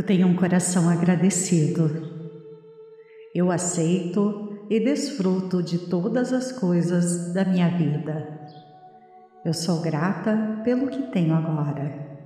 Eu 0.00 0.06
tenho 0.06 0.26
um 0.26 0.34
coração 0.34 0.88
agradecido. 0.88 2.08
Eu 3.34 3.50
aceito 3.50 4.64
e 4.70 4.80
desfruto 4.80 5.62
de 5.62 5.76
todas 5.76 6.32
as 6.32 6.50
coisas 6.52 7.34
da 7.34 7.44
minha 7.44 7.68
vida. 7.68 8.48
Eu 9.44 9.52
sou 9.52 9.82
grata 9.82 10.62
pelo 10.64 10.88
que 10.88 11.02
tenho 11.12 11.34
agora. 11.34 12.18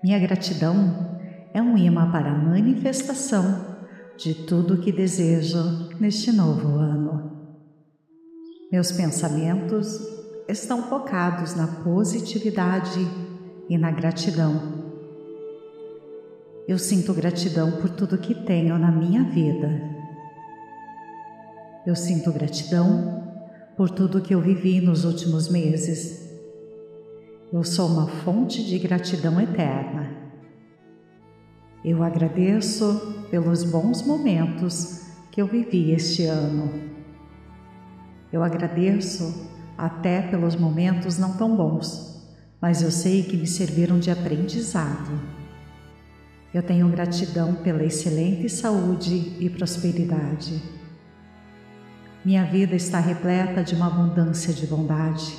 Minha 0.00 0.20
gratidão 0.20 1.18
é 1.52 1.60
um 1.60 1.76
imã 1.76 2.08
para 2.08 2.30
a 2.30 2.38
manifestação 2.38 3.76
de 4.16 4.46
tudo 4.46 4.74
o 4.74 4.80
que 4.80 4.92
desejo 4.92 5.88
neste 5.98 6.30
novo 6.30 6.68
ano. 6.76 7.50
Meus 8.70 8.92
pensamentos 8.92 9.98
estão 10.46 10.84
focados 10.84 11.56
na 11.56 11.66
positividade 11.66 13.00
e 13.68 13.76
na 13.76 13.90
gratidão 13.90 14.79
eu 16.70 16.78
sinto 16.78 17.12
gratidão 17.12 17.72
por 17.80 17.90
tudo 17.90 18.16
que 18.16 18.32
tenho 18.32 18.78
na 18.78 18.92
minha 18.92 19.24
vida. 19.24 19.68
Eu 21.84 21.96
sinto 21.96 22.30
gratidão 22.30 23.24
por 23.76 23.90
tudo 23.90 24.20
que 24.20 24.32
eu 24.32 24.40
vivi 24.40 24.80
nos 24.80 25.04
últimos 25.04 25.48
meses. 25.48 26.30
Eu 27.52 27.64
sou 27.64 27.88
uma 27.88 28.06
fonte 28.06 28.64
de 28.64 28.78
gratidão 28.78 29.40
eterna. 29.40 30.16
Eu 31.84 32.04
agradeço 32.04 33.26
pelos 33.32 33.64
bons 33.64 34.06
momentos 34.06 35.06
que 35.32 35.42
eu 35.42 35.48
vivi 35.48 35.90
este 35.90 36.26
ano. 36.26 36.72
Eu 38.32 38.44
agradeço 38.44 39.50
até 39.76 40.22
pelos 40.22 40.54
momentos 40.54 41.18
não 41.18 41.36
tão 41.36 41.56
bons, 41.56 42.30
mas 42.62 42.80
eu 42.80 42.92
sei 42.92 43.24
que 43.24 43.36
me 43.36 43.48
serviram 43.48 43.98
de 43.98 44.12
aprendizado. 44.12 45.39
Eu 46.52 46.64
tenho 46.64 46.88
gratidão 46.88 47.54
pela 47.54 47.84
excelente 47.84 48.48
saúde 48.48 49.36
e 49.38 49.48
prosperidade. 49.48 50.60
Minha 52.24 52.44
vida 52.44 52.74
está 52.74 52.98
repleta 52.98 53.62
de 53.62 53.74
uma 53.76 53.86
abundância 53.86 54.52
de 54.52 54.66
bondade. 54.66 55.32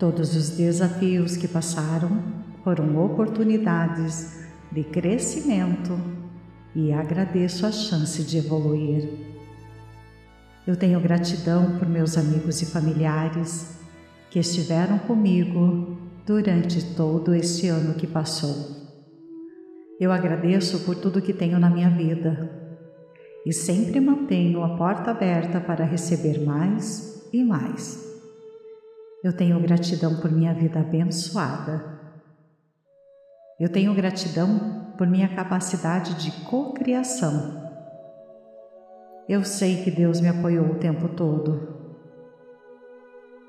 Todos 0.00 0.34
os 0.34 0.50
desafios 0.50 1.36
que 1.36 1.46
passaram 1.46 2.20
foram 2.64 3.02
oportunidades 3.02 4.44
de 4.72 4.82
crescimento 4.82 5.96
e 6.74 6.92
agradeço 6.92 7.64
a 7.64 7.72
chance 7.72 8.24
de 8.24 8.38
evoluir. 8.38 9.08
Eu 10.66 10.76
tenho 10.76 11.00
gratidão 11.00 11.78
por 11.78 11.88
meus 11.88 12.18
amigos 12.18 12.60
e 12.62 12.66
familiares 12.66 13.78
que 14.28 14.40
estiveram 14.40 14.98
comigo 14.98 15.96
durante 16.26 16.84
todo 16.96 17.32
este 17.32 17.68
ano 17.68 17.94
que 17.94 18.08
passou. 18.08 18.85
Eu 19.98 20.12
agradeço 20.12 20.84
por 20.84 20.94
tudo 20.96 21.22
que 21.22 21.32
tenho 21.32 21.58
na 21.58 21.70
minha 21.70 21.88
vida 21.88 22.50
e 23.46 23.52
sempre 23.52 24.00
mantenho 24.00 24.62
a 24.62 24.76
porta 24.76 25.10
aberta 25.10 25.60
para 25.60 25.84
receber 25.84 26.44
mais 26.44 27.26
e 27.32 27.42
mais. 27.42 28.04
Eu 29.24 29.32
tenho 29.32 29.60
gratidão 29.60 30.20
por 30.20 30.30
minha 30.30 30.52
vida 30.52 30.80
abençoada. 30.80 31.98
Eu 33.58 33.70
tenho 33.70 33.94
gratidão 33.94 34.92
por 34.98 35.06
minha 35.06 35.28
capacidade 35.34 36.22
de 36.22 36.44
cocriação. 36.44 37.64
Eu 39.28 39.44
sei 39.44 39.82
que 39.82 39.90
Deus 39.90 40.20
me 40.20 40.28
apoiou 40.28 40.66
o 40.66 40.78
tempo 40.78 41.08
todo. 41.08 41.74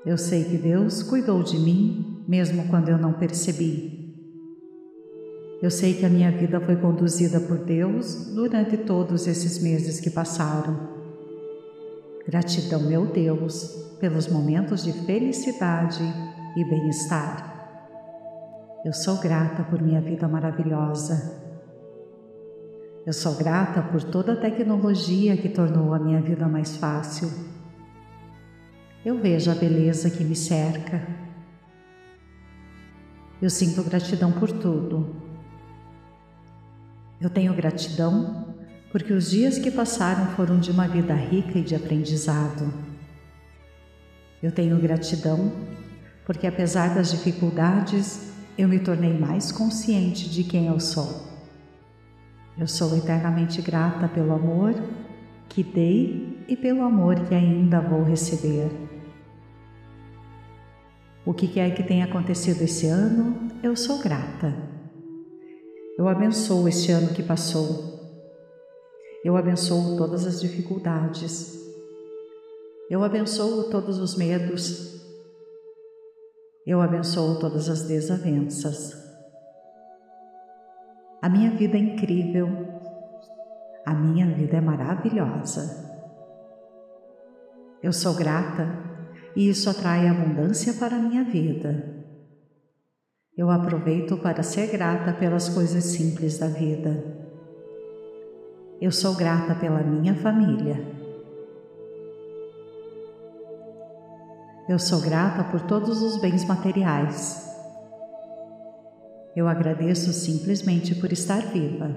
Eu 0.06 0.16
sei 0.16 0.44
que 0.44 0.56
Deus 0.56 1.02
cuidou 1.02 1.42
de 1.42 1.58
mim 1.58 2.24
mesmo 2.26 2.68
quando 2.68 2.88
eu 2.88 2.98
não 2.98 3.14
percebi. 3.14 3.97
Eu 5.60 5.72
sei 5.72 5.94
que 5.94 6.06
a 6.06 6.08
minha 6.08 6.30
vida 6.30 6.60
foi 6.60 6.76
conduzida 6.76 7.40
por 7.40 7.58
Deus 7.58 8.26
durante 8.32 8.76
todos 8.76 9.26
esses 9.26 9.60
meses 9.60 9.98
que 9.98 10.08
passaram. 10.08 10.78
Gratidão, 12.24 12.80
meu 12.82 13.06
Deus, 13.06 13.96
pelos 13.98 14.28
momentos 14.28 14.84
de 14.84 14.92
felicidade 15.04 16.04
e 16.56 16.64
bem-estar. 16.64 17.58
Eu 18.84 18.92
sou 18.92 19.16
grata 19.16 19.64
por 19.64 19.82
minha 19.82 20.00
vida 20.00 20.28
maravilhosa. 20.28 21.42
Eu 23.04 23.12
sou 23.12 23.34
grata 23.34 23.82
por 23.82 24.04
toda 24.04 24.34
a 24.34 24.40
tecnologia 24.40 25.36
que 25.36 25.48
tornou 25.48 25.92
a 25.92 25.98
minha 25.98 26.20
vida 26.20 26.46
mais 26.46 26.76
fácil. 26.76 27.28
Eu 29.04 29.18
vejo 29.18 29.50
a 29.50 29.56
beleza 29.56 30.08
que 30.08 30.22
me 30.22 30.36
cerca. 30.36 31.04
Eu 33.42 33.50
sinto 33.50 33.82
gratidão 33.82 34.30
por 34.30 34.52
tudo 34.52 35.27
eu 37.20 37.28
tenho 37.28 37.54
gratidão 37.54 38.54
porque 38.90 39.12
os 39.12 39.30
dias 39.30 39.58
que 39.58 39.70
passaram 39.70 40.26
foram 40.34 40.58
de 40.58 40.70
uma 40.70 40.86
vida 40.88 41.14
rica 41.14 41.58
e 41.58 41.62
de 41.62 41.74
aprendizado. 41.74 42.72
Eu 44.42 44.52
tenho 44.52 44.78
gratidão 44.78 45.52
porque, 46.24 46.46
apesar 46.46 46.94
das 46.94 47.10
dificuldades, 47.10 48.32
eu 48.56 48.68
me 48.68 48.78
tornei 48.78 49.12
mais 49.16 49.50
consciente 49.50 50.28
de 50.28 50.44
quem 50.44 50.66
eu 50.66 50.78
sou. 50.78 51.26
Eu 52.56 52.66
sou 52.66 52.96
eternamente 52.96 53.62
grata 53.62 54.08
pelo 54.08 54.32
amor 54.32 54.74
que 55.48 55.62
dei 55.62 56.44
e 56.48 56.56
pelo 56.56 56.82
amor 56.82 57.20
que 57.20 57.34
ainda 57.34 57.80
vou 57.80 58.02
receber. 58.02 58.70
O 61.24 61.34
que 61.34 61.46
quer 61.46 61.74
que 61.74 61.82
tenha 61.82 62.04
acontecido 62.04 62.62
esse 62.62 62.86
ano, 62.86 63.48
eu 63.62 63.76
sou 63.76 63.98
grata. 64.02 64.77
Eu 65.98 66.06
abençoo 66.06 66.68
este 66.68 66.92
ano 66.92 67.12
que 67.12 67.24
passou. 67.24 67.98
Eu 69.24 69.36
abençoo 69.36 69.96
todas 69.96 70.24
as 70.28 70.40
dificuldades. 70.40 71.58
Eu 72.88 73.02
abençoo 73.02 73.68
todos 73.68 73.98
os 73.98 74.16
medos. 74.16 75.02
Eu 76.64 76.80
abençoo 76.80 77.40
todas 77.40 77.68
as 77.68 77.82
desavenças. 77.82 78.96
A 81.20 81.28
minha 81.28 81.50
vida 81.50 81.76
é 81.76 81.80
incrível. 81.80 82.46
A 83.84 83.92
minha 83.92 84.32
vida 84.36 84.58
é 84.58 84.60
maravilhosa. 84.60 85.84
Eu 87.82 87.92
sou 87.92 88.14
grata 88.14 88.68
e 89.34 89.48
isso 89.48 89.68
atrai 89.68 90.06
abundância 90.06 90.74
para 90.74 90.94
a 90.94 91.00
minha 91.00 91.24
vida. 91.24 91.97
Eu 93.38 93.52
aproveito 93.52 94.16
para 94.16 94.42
ser 94.42 94.66
grata 94.66 95.12
pelas 95.12 95.48
coisas 95.48 95.84
simples 95.84 96.38
da 96.38 96.48
vida. 96.48 97.04
Eu 98.80 98.90
sou 98.90 99.14
grata 99.14 99.54
pela 99.54 99.80
minha 99.80 100.16
família. 100.16 100.84
Eu 104.68 104.76
sou 104.76 105.00
grata 105.00 105.44
por 105.44 105.60
todos 105.60 106.02
os 106.02 106.20
bens 106.20 106.44
materiais. 106.46 107.48
Eu 109.36 109.46
agradeço 109.46 110.12
simplesmente 110.12 110.96
por 110.96 111.12
estar 111.12 111.42
viva. 111.42 111.94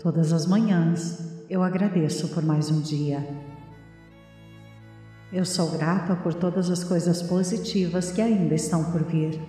Todas 0.00 0.32
as 0.32 0.46
manhãs 0.46 1.46
eu 1.48 1.62
agradeço 1.62 2.28
por 2.30 2.44
mais 2.44 2.72
um 2.72 2.80
dia. 2.80 3.24
Eu 5.34 5.44
sou 5.44 5.68
grata 5.72 6.14
por 6.14 6.32
todas 6.32 6.70
as 6.70 6.84
coisas 6.84 7.20
positivas 7.20 8.12
que 8.12 8.22
ainda 8.22 8.54
estão 8.54 8.92
por 8.92 9.02
vir. 9.02 9.40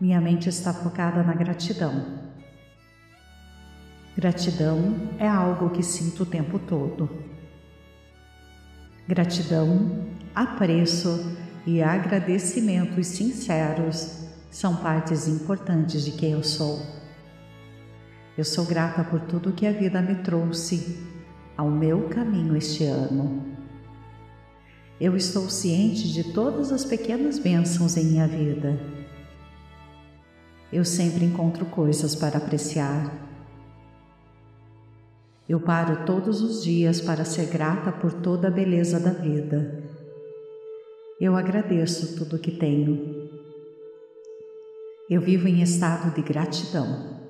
Minha 0.00 0.20
mente 0.20 0.48
está 0.48 0.72
focada 0.72 1.20
na 1.24 1.34
gratidão. 1.34 2.20
Gratidão 4.16 5.10
é 5.18 5.26
algo 5.26 5.70
que 5.70 5.82
sinto 5.82 6.22
o 6.22 6.26
tempo 6.26 6.60
todo. 6.60 7.10
Gratidão, 9.08 10.06
apreço 10.32 11.36
e 11.66 11.82
agradecimentos 11.82 13.08
sinceros 13.08 14.28
são 14.48 14.76
partes 14.76 15.26
importantes 15.26 16.04
de 16.04 16.12
quem 16.12 16.30
eu 16.34 16.44
sou. 16.44 16.80
Eu 18.38 18.44
sou 18.44 18.64
grata 18.64 19.02
por 19.02 19.22
tudo 19.22 19.52
que 19.52 19.66
a 19.66 19.72
vida 19.72 20.00
me 20.00 20.14
trouxe 20.22 21.04
ao 21.56 21.68
meu 21.68 22.08
caminho 22.08 22.56
este 22.56 22.84
ano. 22.84 23.55
Eu 24.98 25.14
estou 25.14 25.50
ciente 25.50 26.10
de 26.10 26.32
todas 26.32 26.72
as 26.72 26.82
pequenas 26.82 27.38
bênçãos 27.38 27.98
em 27.98 28.04
minha 28.04 28.26
vida. 28.26 28.80
Eu 30.72 30.86
sempre 30.86 31.26
encontro 31.26 31.66
coisas 31.66 32.14
para 32.14 32.38
apreciar. 32.38 33.14
Eu 35.46 35.60
paro 35.60 36.06
todos 36.06 36.40
os 36.40 36.64
dias 36.64 36.98
para 36.98 37.26
ser 37.26 37.46
grata 37.50 37.92
por 37.92 38.10
toda 38.10 38.48
a 38.48 38.50
beleza 38.50 38.98
da 38.98 39.10
vida. 39.10 39.84
Eu 41.20 41.36
agradeço 41.36 42.16
tudo 42.16 42.38
que 42.38 42.50
tenho. 42.50 43.28
Eu 45.10 45.20
vivo 45.20 45.46
em 45.46 45.60
estado 45.60 46.14
de 46.14 46.22
gratidão. 46.22 47.20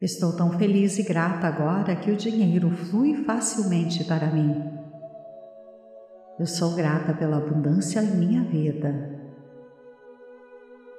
Estou 0.00 0.36
tão 0.36 0.56
feliz 0.56 1.00
e 1.00 1.02
grata 1.02 1.48
agora 1.48 1.96
que 1.96 2.12
o 2.12 2.16
dinheiro 2.16 2.70
flui 2.70 3.24
facilmente 3.24 4.04
para 4.04 4.30
mim. 4.30 4.77
Eu 6.38 6.46
sou 6.46 6.76
grata 6.76 7.12
pela 7.12 7.38
abundância 7.38 8.00
em 8.00 8.14
minha 8.14 8.44
vida. 8.44 9.16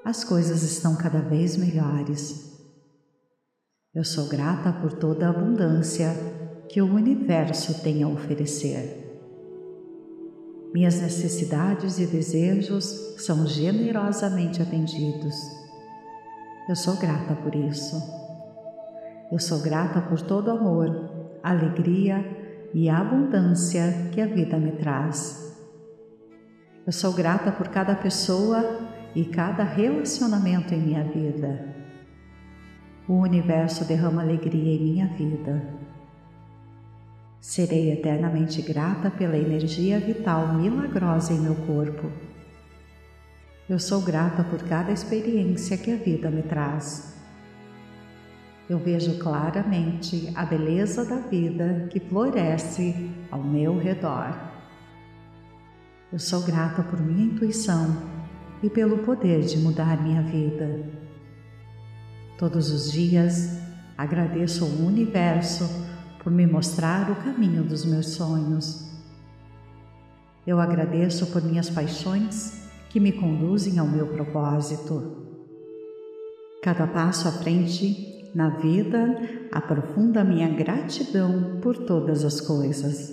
as 0.04 0.24
coisas 0.24 0.64
estão 0.64 0.96
cada 0.96 1.20
vez 1.20 1.56
melhores. 1.56 2.60
Eu 3.94 4.04
sou 4.04 4.28
grata 4.28 4.74
por 4.74 4.94
toda 4.94 5.28
a 5.28 5.30
abundância 5.30 6.10
que 6.68 6.82
o 6.82 6.94
universo 6.94 7.82
tem 7.82 8.04
a 8.04 8.08
oferecer. 8.08 9.22
Minhas 10.74 11.00
necessidades 11.00 12.00
e 12.00 12.06
desejos 12.06 13.16
são 13.18 13.48
generosamente 13.48 14.62
atendidos. 14.62 15.36
Eu 16.68 16.76
sou 16.76 16.98
grata 16.98 17.36
por 17.36 17.56
isso. 17.56 17.96
Eu 19.32 19.40
sou 19.40 19.60
grata 19.62 20.02
por 20.02 20.22
todo 20.22 20.52
amor, 20.52 21.40
alegria 21.44 22.39
e 22.74 22.90
abundância 22.90 24.10
que 24.12 24.22
a 24.22 24.26
vida 24.26 24.58
me 24.58 24.72
traz. 24.74 25.58
Eu 26.86 26.92
sou 26.92 27.14
grata 27.14 27.52
por 27.52 27.68
cada 27.68 27.96
pessoa 27.96 28.90
e 29.16 29.26
cada 29.26 29.64
relacionamento 29.64 30.74
em 30.74 30.82
minha 30.82 31.04
vida. 31.04 31.76
O 33.08 33.14
universo 33.14 33.86
derrama 33.86 34.22
alegria 34.22 34.76
em 34.76 34.84
minha 34.84 35.08
vida. 35.08 35.62
Serei 37.40 37.92
eternamente 37.92 38.62
grata 38.62 39.10
pela 39.10 39.38
energia 39.38 40.00
vital 40.00 40.54
milagrosa 40.54 41.34
em 41.34 41.40
meu 41.40 41.56
corpo. 41.56 42.12
Eu 43.68 43.80
sou 43.80 44.02
grata 44.02 44.44
por 44.44 44.64
cada 44.64 44.92
experiência 44.92 45.78
que 45.78 45.92
a 45.92 45.96
vida 45.96 46.30
me 46.30 46.42
traz. 46.42 47.19
Eu 48.70 48.78
vejo 48.78 49.18
claramente 49.18 50.32
a 50.36 50.46
beleza 50.46 51.04
da 51.04 51.16
vida 51.16 51.88
que 51.90 52.00
floresce 52.00 53.10
ao 53.32 53.42
meu 53.42 53.80
redor. 53.80 54.38
Eu 56.14 56.20
sou 56.20 56.44
grata 56.44 56.84
por 56.84 57.02
minha 57.02 57.26
intuição 57.26 57.98
e 58.62 58.70
pelo 58.70 59.00
poder 59.00 59.42
de 59.42 59.58
mudar 59.58 60.00
minha 60.04 60.22
vida. 60.22 60.88
Todos 62.38 62.70
os 62.70 62.92
dias 62.92 63.60
agradeço 63.98 64.64
ao 64.64 64.70
universo 64.70 65.68
por 66.22 66.32
me 66.32 66.46
mostrar 66.46 67.10
o 67.10 67.16
caminho 67.16 67.64
dos 67.64 67.84
meus 67.84 68.10
sonhos. 68.10 68.88
Eu 70.46 70.60
agradeço 70.60 71.26
por 71.32 71.44
minhas 71.44 71.72
paixões 71.72 72.70
que 72.90 73.00
me 73.00 73.12
conduzem 73.12 73.80
ao 73.80 73.88
meu 73.88 74.06
propósito. 74.08 75.26
Cada 76.62 76.86
passo 76.86 77.28
à 77.28 77.32
frente 77.32 78.19
na 78.34 78.50
vida 78.50 79.18
aprofunda 79.52 80.24
minha 80.24 80.50
gratidão 80.50 81.60
por 81.62 81.78
todas 81.78 82.24
as 82.24 82.40
coisas. 82.40 83.12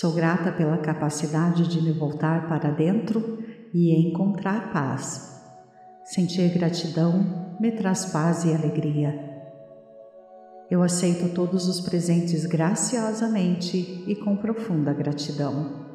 Sou 0.00 0.12
grata 0.12 0.52
pela 0.52 0.78
capacidade 0.78 1.68
de 1.68 1.82
me 1.82 1.92
voltar 1.92 2.48
para 2.48 2.70
dentro 2.70 3.38
e 3.72 3.92
encontrar 4.08 4.72
paz. 4.72 5.42
Sentir 6.04 6.52
gratidão 6.52 7.56
me 7.60 7.72
traz 7.72 8.06
paz 8.06 8.44
e 8.44 8.54
alegria. 8.54 9.28
Eu 10.70 10.82
aceito 10.82 11.34
todos 11.34 11.66
os 11.66 11.80
presentes 11.80 12.46
graciosamente 12.46 14.04
e 14.06 14.14
com 14.14 14.36
profunda 14.36 14.92
gratidão. 14.92 15.88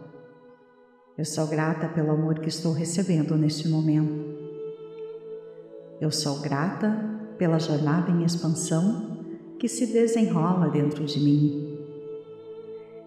Eu 1.17 1.23
sou 1.23 1.47
grata 1.47 1.88
pelo 1.88 2.12
amor 2.12 2.39
que 2.39 2.50
estou 2.50 2.73
recebendo 2.73 3.38
neste 3.38 3.69
momento. 3.69 4.35
Eu 6.01 6.12
sou 6.12 6.41
grata 6.41 7.15
pela 7.37 7.59
jornada 7.59 8.11
em 8.11 8.23
expansão 8.23 9.15
que 9.59 9.67
se 9.67 9.87
desenrola 9.87 10.69
dentro 10.69 11.05
de 11.05 11.19
mim. 11.19 11.77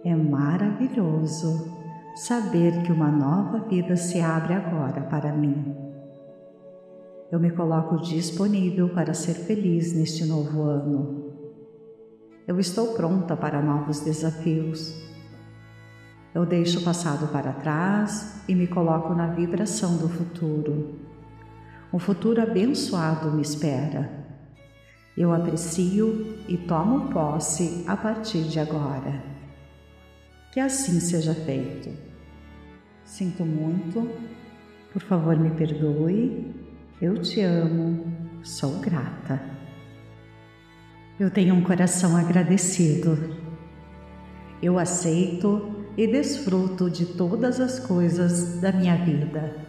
É 0.04 0.14
maravilhoso 0.14 1.76
saber 2.14 2.82
que 2.82 2.92
uma 2.92 3.10
nova 3.10 3.60
vida 3.68 3.96
se 3.96 4.20
abre 4.20 4.54
agora 4.54 5.02
para 5.02 5.32
mim. 5.32 5.74
Eu 7.30 7.38
me 7.38 7.50
coloco 7.50 7.96
disponível 7.98 8.88
para 8.88 9.12
ser 9.12 9.34
feliz 9.34 9.92
neste 9.92 10.24
novo 10.24 10.62
ano. 10.62 11.28
Eu 12.46 12.58
estou 12.58 12.94
pronta 12.94 13.36
para 13.36 13.60
novos 13.60 14.00
desafios. 14.00 14.94
Eu 16.34 16.46
deixo 16.46 16.80
o 16.80 16.84
passado 16.84 17.30
para 17.30 17.52
trás 17.52 18.42
e 18.48 18.54
me 18.54 18.66
coloco 18.66 19.14
na 19.14 19.26
vibração 19.26 19.98
do 19.98 20.08
futuro. 20.08 20.94
Um 21.92 21.98
futuro 21.98 22.42
abençoado 22.42 23.30
me 23.30 23.40
espera. 23.40 24.10
Eu 25.16 25.32
aprecio 25.32 26.38
e 26.46 26.56
tomo 26.56 27.10
posse 27.10 27.82
a 27.86 27.96
partir 27.96 28.42
de 28.42 28.60
agora. 28.60 29.22
Que 30.52 30.60
assim 30.60 31.00
seja 31.00 31.34
feito. 31.34 31.90
Sinto 33.04 33.44
muito, 33.44 34.06
por 34.92 35.00
favor 35.00 35.36
me 35.36 35.50
perdoe, 35.50 36.54
eu 37.00 37.22
te 37.22 37.40
amo, 37.40 38.12
sou 38.42 38.78
grata. 38.80 39.40
Eu 41.18 41.30
tenho 41.30 41.54
um 41.54 41.62
coração 41.62 42.16
agradecido. 42.16 43.34
Eu 44.62 44.78
aceito 44.78 45.86
e 45.96 46.06
desfruto 46.06 46.90
de 46.90 47.06
todas 47.06 47.60
as 47.60 47.80
coisas 47.80 48.60
da 48.60 48.72
minha 48.72 48.96
vida. 48.96 49.67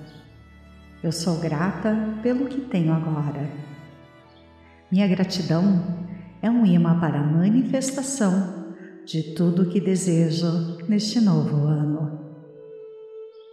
Eu 1.03 1.11
sou 1.11 1.39
grata 1.39 1.95
pelo 2.21 2.47
que 2.47 2.61
tenho 2.61 2.93
agora. 2.93 3.49
Minha 4.91 5.07
gratidão 5.07 6.07
é 6.41 6.49
um 6.49 6.65
imã 6.65 6.99
para 6.99 7.19
a 7.19 7.23
manifestação 7.23 8.73
de 9.05 9.33
tudo 9.33 9.63
o 9.63 9.69
que 9.69 9.79
desejo 9.79 10.77
neste 10.87 11.21
novo 11.21 11.65
ano. 11.65 12.19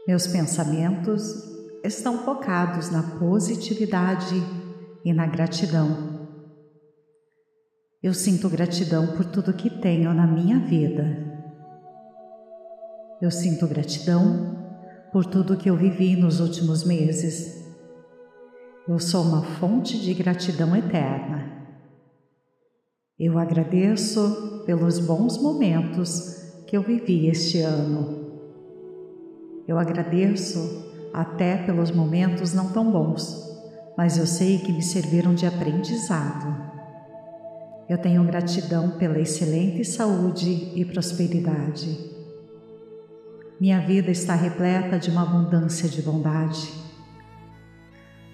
Meus 0.06 0.26
pensamentos 0.26 1.22
estão 1.84 2.18
focados 2.18 2.90
na 2.90 3.02
positividade 3.18 4.34
e 5.04 5.12
na 5.12 5.26
gratidão 5.26 6.16
eu 8.06 8.14
sinto 8.14 8.48
gratidão 8.48 9.16
por 9.16 9.24
tudo 9.24 9.52
que 9.52 9.68
tenho 9.68 10.14
na 10.14 10.28
minha 10.28 10.60
vida. 10.60 11.04
Eu 13.20 13.32
sinto 13.32 13.66
gratidão 13.66 14.65
por 15.16 15.24
tudo 15.24 15.56
que 15.56 15.70
eu 15.70 15.74
vivi 15.74 16.14
nos 16.14 16.40
últimos 16.40 16.84
meses. 16.84 17.64
Eu 18.86 18.98
sou 18.98 19.22
uma 19.22 19.42
fonte 19.42 19.98
de 19.98 20.12
gratidão 20.12 20.76
eterna. 20.76 21.66
Eu 23.18 23.38
agradeço 23.38 24.62
pelos 24.66 24.98
bons 24.98 25.38
momentos 25.38 26.52
que 26.66 26.76
eu 26.76 26.82
vivi 26.82 27.28
este 27.28 27.62
ano. 27.62 28.26
Eu 29.66 29.78
agradeço 29.78 30.84
até 31.14 31.56
pelos 31.64 31.90
momentos 31.90 32.52
não 32.52 32.70
tão 32.70 32.92
bons, 32.92 33.42
mas 33.96 34.18
eu 34.18 34.26
sei 34.26 34.58
que 34.58 34.70
me 34.70 34.82
serviram 34.82 35.34
de 35.34 35.46
aprendizado. 35.46 36.54
Eu 37.88 37.96
tenho 37.96 38.22
gratidão 38.22 38.98
pela 38.98 39.18
excelente 39.18 39.82
saúde 39.82 40.72
e 40.74 40.84
prosperidade. 40.84 42.15
Minha 43.58 43.80
vida 43.80 44.10
está 44.10 44.34
repleta 44.34 44.98
de 44.98 45.08
uma 45.08 45.22
abundância 45.22 45.88
de 45.88 46.02
bondade. 46.02 46.70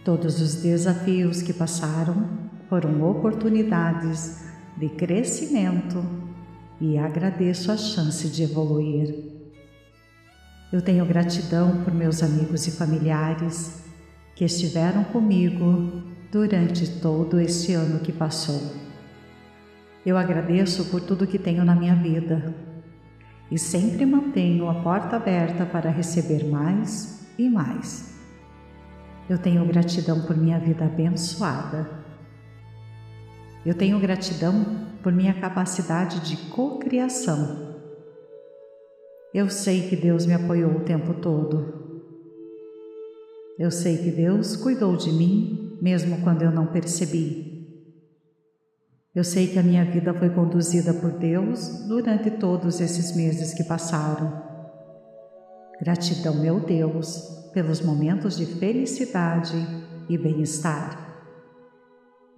Todos 0.05 0.41
os 0.41 0.57
desafios 0.57 1.43
que 1.43 1.52
passaram 1.52 2.26
foram 2.69 3.09
oportunidades 3.09 4.45
de 4.76 4.88
crescimento 4.88 6.05
e 6.81 6.99
agradeço 6.99 7.71
a 7.71 7.76
chance 7.76 8.26
de 8.31 8.43
evoluir. 8.43 9.14
Eu 10.73 10.83
tenho 10.83 11.07
gratidão 11.07 11.85
por 11.85 11.95
meus 11.95 12.21
amigos 12.21 12.67
e 12.67 12.73
familiares 12.73 13.85
que 14.35 14.45
estiveram 14.45 15.05
comigo 15.05 16.02
durante 16.33 16.99
todo 16.99 17.38
este 17.38 17.75
ano 17.75 18.00
que 18.00 18.11
passou. 18.11 18.61
Eu 20.05 20.19
agradeço 20.19 20.87
por 20.87 21.00
tudo 21.00 21.29
que 21.29 21.38
tenho 21.38 21.64
na 21.64 21.76
minha 21.76 21.95
vida 21.95 22.72
e 23.52 23.59
sempre 23.59 24.06
mantenho 24.06 24.66
a 24.66 24.75
porta 24.76 25.16
aberta 25.16 25.66
para 25.66 25.90
receber 25.90 26.42
mais 26.49 27.28
e 27.38 27.50
mais. 27.50 28.18
Eu 29.28 29.37
tenho 29.37 29.62
gratidão 29.66 30.23
por 30.23 30.35
minha 30.35 30.59
vida 30.59 30.87
abençoada. 30.87 31.87
Eu 33.64 33.75
tenho 33.75 34.00
gratidão 34.00 34.88
por 35.02 35.12
minha 35.12 35.35
capacidade 35.35 36.21
de 36.21 36.49
cocriação. 36.49 37.76
Eu 39.35 39.50
sei 39.50 39.87
que 39.87 39.97
Deus 39.97 40.25
me 40.25 40.32
apoiou 40.32 40.71
o 40.71 40.80
tempo 40.80 41.12
todo. 41.12 41.75
Eu 43.59 43.71
sei 43.71 43.99
que 43.99 44.11
Deus 44.11 44.56
cuidou 44.56 44.97
de 44.97 45.12
mim 45.12 45.76
mesmo 45.78 46.23
quando 46.23 46.40
eu 46.40 46.50
não 46.50 46.68
percebi. 46.68 47.51
Eu 49.14 49.23
sei 49.23 49.47
que 49.47 49.59
a 49.59 49.62
minha 49.62 49.85
vida 49.85 50.14
foi 50.14 50.31
conduzida 50.31 50.95
por 50.95 51.11
Deus 51.12 51.87
durante 51.87 52.31
todos 52.31 52.81
esses 52.81 53.14
meses 53.14 53.52
que 53.52 53.62
passaram. 53.62 54.42
Gratidão, 55.78 56.35
meu 56.37 56.61
Deus, 56.61 57.50
pelos 57.52 57.83
momentos 57.83 58.38
de 58.38 58.47
felicidade 58.47 59.54
e 60.09 60.16
bem-estar. 60.16 60.99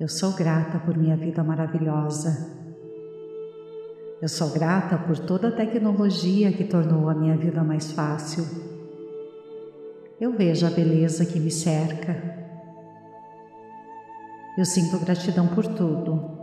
Eu 0.00 0.08
sou 0.08 0.32
grata 0.32 0.80
por 0.80 0.96
minha 0.96 1.16
vida 1.16 1.44
maravilhosa. 1.44 2.52
Eu 4.20 4.28
sou 4.28 4.50
grata 4.50 4.98
por 4.98 5.16
toda 5.16 5.48
a 5.48 5.56
tecnologia 5.56 6.52
que 6.52 6.64
tornou 6.64 7.08
a 7.08 7.14
minha 7.14 7.36
vida 7.36 7.62
mais 7.62 7.92
fácil. 7.92 8.44
Eu 10.20 10.32
vejo 10.32 10.66
a 10.66 10.70
beleza 10.70 11.24
que 11.24 11.38
me 11.38 11.52
cerca. 11.52 12.20
Eu 14.58 14.64
sinto 14.64 14.98
gratidão 14.98 15.46
por 15.46 15.64
tudo. 15.66 16.33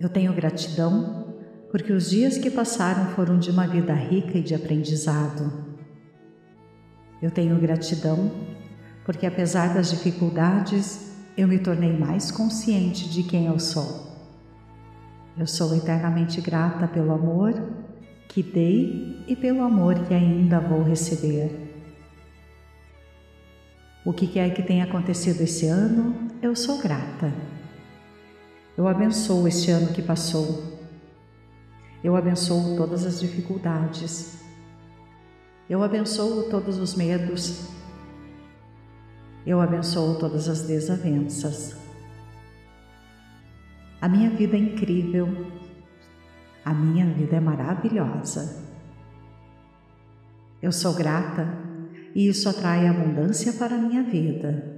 Eu 0.00 0.08
tenho 0.08 0.32
gratidão 0.32 1.34
porque 1.72 1.92
os 1.92 2.10
dias 2.10 2.38
que 2.38 2.50
passaram 2.50 3.06
foram 3.16 3.38
de 3.38 3.50
uma 3.50 3.66
vida 3.66 3.92
rica 3.92 4.38
e 4.38 4.42
de 4.42 4.54
aprendizado. 4.54 5.52
Eu 7.20 7.30
tenho 7.30 7.58
gratidão 7.58 8.30
porque, 9.04 9.26
apesar 9.26 9.74
das 9.74 9.90
dificuldades, 9.90 11.12
eu 11.36 11.48
me 11.48 11.58
tornei 11.58 11.92
mais 11.92 12.30
consciente 12.30 13.08
de 13.08 13.22
quem 13.24 13.46
eu 13.46 13.58
sou. 13.58 14.06
Eu 15.36 15.46
sou 15.46 15.74
eternamente 15.74 16.40
grata 16.40 16.86
pelo 16.86 17.12
amor 17.12 17.54
que 18.28 18.42
dei 18.42 19.24
e 19.26 19.34
pelo 19.34 19.62
amor 19.62 19.94
que 20.06 20.14
ainda 20.14 20.60
vou 20.60 20.82
receber. 20.82 21.50
O 24.04 24.12
que 24.12 24.26
quer 24.26 24.54
que 24.54 24.62
tenha 24.62 24.84
acontecido 24.84 25.40
esse 25.40 25.66
ano, 25.66 26.14
eu 26.40 26.54
sou 26.54 26.78
grata. 26.78 27.32
Eu 28.78 28.88
abençoo 28.88 29.46
este 29.46 29.70
ano 29.70 29.92
que 29.92 30.00
passou 30.00 30.78
eu 32.02 32.14
abençoo 32.14 32.76
todas 32.76 33.04
as 33.04 33.18
dificuldades. 33.18 34.40
Eu 35.68 35.82
abençoo 35.82 36.48
todos 36.48 36.78
os 36.78 36.94
medos. 36.94 37.68
Eu 39.44 39.60
abençoo 39.60 40.16
todas 40.18 40.48
as 40.48 40.62
desavenças. 40.62 41.76
A 44.00 44.08
minha 44.08 44.30
vida 44.30 44.56
é 44.56 44.60
incrível. 44.60 45.26
A 46.64 46.72
minha 46.72 47.06
vida 47.06 47.36
é 47.36 47.40
maravilhosa. 47.40 48.64
Eu 50.62 50.70
sou 50.70 50.94
grata 50.94 51.48
e 52.14 52.28
isso 52.28 52.48
atrai 52.48 52.86
abundância 52.86 53.52
para 53.54 53.74
a 53.74 53.78
minha 53.78 54.04
vida. 54.04 54.77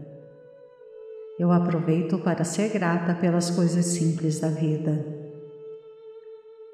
Eu 1.41 1.51
aproveito 1.51 2.19
para 2.19 2.45
ser 2.45 2.69
grata 2.69 3.15
pelas 3.15 3.51
coisas 3.51 3.87
simples 3.87 4.41
da 4.41 4.49
vida. 4.49 5.03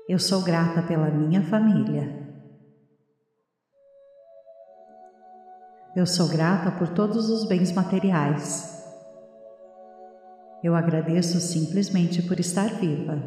Eu 0.08 0.18
sou 0.18 0.42
grata 0.42 0.82
pela 0.82 1.08
minha 1.08 1.40
família. 1.44 2.26
Eu 5.94 6.04
sou 6.04 6.26
grata 6.26 6.73
por 6.73 6.88
todos 6.88 7.30
os 7.30 7.46
bens 7.46 7.70
materiais. 7.70 8.85
Eu 10.64 10.75
agradeço 10.75 11.38
simplesmente 11.38 12.20
por 12.23 12.40
estar 12.40 12.66
viva. 12.70 13.23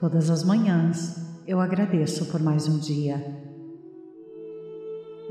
Todas 0.00 0.30
as 0.30 0.42
manhãs 0.42 1.14
eu 1.46 1.60
agradeço 1.60 2.24
por 2.32 2.40
mais 2.40 2.66
um 2.66 2.78
dia. 2.78 3.51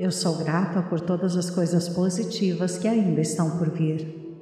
Eu 0.01 0.09
sou 0.09 0.35
grata 0.35 0.81
por 0.81 0.99
todas 0.99 1.37
as 1.37 1.51
coisas 1.51 1.87
positivas 1.87 2.75
que 2.75 2.87
ainda 2.87 3.21
estão 3.21 3.59
por 3.59 3.69
vir. 3.69 4.33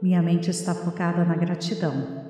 Minha 0.00 0.22
mente 0.22 0.48
está 0.48 0.74
focada 0.74 1.22
na 1.22 1.36
gratidão. 1.36 2.24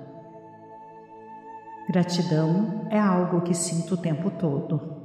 Gratidão 1.88 2.88
é 2.90 2.98
algo 2.98 3.42
que 3.42 3.54
sinto 3.54 3.94
o 3.94 3.96
tempo 3.96 4.32
todo. 4.32 4.96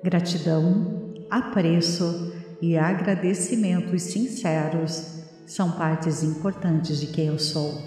Gratidão, 0.00 1.12
apreço 1.28 2.32
e 2.60 2.78
agradecimentos 2.78 4.00
sinceros 4.00 5.24
são 5.44 5.72
partes 5.72 6.22
importantes 6.22 7.00
de 7.00 7.08
quem 7.08 7.26
eu 7.26 7.38
sou. 7.40 7.82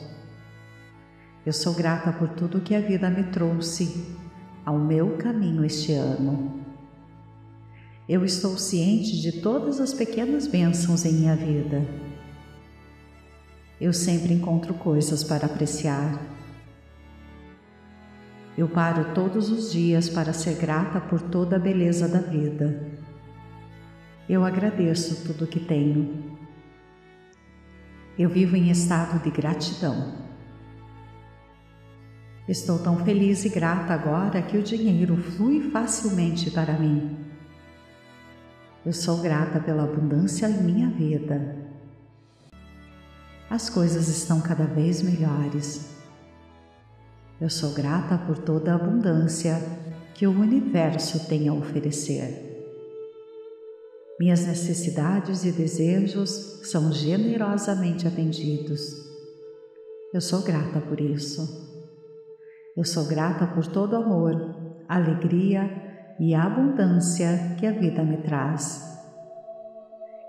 Eu 1.45 1.53
sou 1.53 1.73
grata 1.73 2.11
por 2.11 2.27
tudo 2.31 2.59
que 2.59 2.75
a 2.75 2.81
vida 2.81 3.09
me 3.09 3.23
trouxe 3.31 4.13
ao 4.65 4.77
meu 4.77 5.15
caminho 5.15 5.63
este 5.63 5.93
ano. 5.93 6.64
Eu 8.07 8.23
estou 8.23 8.57
ciente 8.57 9.19
de 9.19 9.41
todas 9.41 9.79
as 9.79 9.93
pequenas 9.93 10.47
bênçãos 10.47 11.05
em 11.05 11.13
minha 11.13 11.35
vida. 11.35 11.85
Eu 13.81 13.91
sempre 13.91 14.33
encontro 14.33 14.73
coisas 14.75 15.23
para 15.23 15.45
apreciar 15.45 16.35
eu 18.57 18.69
paro 18.69 19.13
todos 19.13 19.49
os 19.49 19.71
dias 19.71 20.07
para 20.07 20.31
ser 20.31 20.55
grata 20.55 21.01
por 21.01 21.21
toda 21.21 21.57
a 21.57 21.59
beleza 21.59 22.07
da 22.07 22.19
vida. 22.19 22.89
Eu 24.29 24.45
agradeço 24.45 25.25
tudo 25.25 25.45
que 25.45 25.59
tenho. 25.59 26.37
Eu 28.17 28.29
vivo 28.29 28.55
em 28.55 28.71
estado 28.71 29.21
de 29.21 29.29
gratidão. 29.29 30.13
Estou 32.47 32.79
tão 32.79 33.03
feliz 33.03 33.43
e 33.43 33.49
grata 33.49 33.93
agora 33.93 34.41
que 34.41 34.57
o 34.57 34.63
dinheiro 34.63 35.17
flui 35.17 35.69
facilmente 35.71 36.49
para 36.49 36.79
mim. 36.79 37.24
Eu 38.85 38.93
sou 38.93 39.17
grata 39.17 39.59
pela 39.59 39.83
abundância 39.83 40.47
em 40.47 40.61
minha 40.61 40.87
vida. 40.91 41.57
As 43.49 43.67
coisas 43.67 44.07
estão 44.09 44.39
cada 44.39 44.65
vez 44.65 45.01
melhores. 45.01 45.89
Eu 47.41 47.49
sou 47.49 47.73
grata 47.73 48.15
por 48.15 48.37
toda 48.37 48.71
a 48.71 48.75
abundância 48.75 49.55
que 50.13 50.27
o 50.27 50.39
universo 50.39 51.27
tem 51.27 51.47
a 51.47 51.53
oferecer. 51.53 52.45
Minhas 54.19 54.45
necessidades 54.45 55.43
e 55.45 55.51
desejos 55.51 56.59
são 56.69 56.91
generosamente 56.91 58.07
atendidos. 58.07 59.03
Eu 60.13 60.21
sou 60.21 60.43
grata 60.43 60.79
por 60.79 61.01
isso. 61.01 61.41
Eu 62.77 62.85
sou 62.85 63.05
grata 63.05 63.47
por 63.47 63.65
todo 63.65 63.95
amor, 63.95 64.35
alegria 64.87 65.94
e 66.19 66.33
abundância 66.33 67.55
que 67.57 67.65
a 67.65 67.71
vida 67.71 68.03
me 68.03 68.17
traz. 68.17 68.95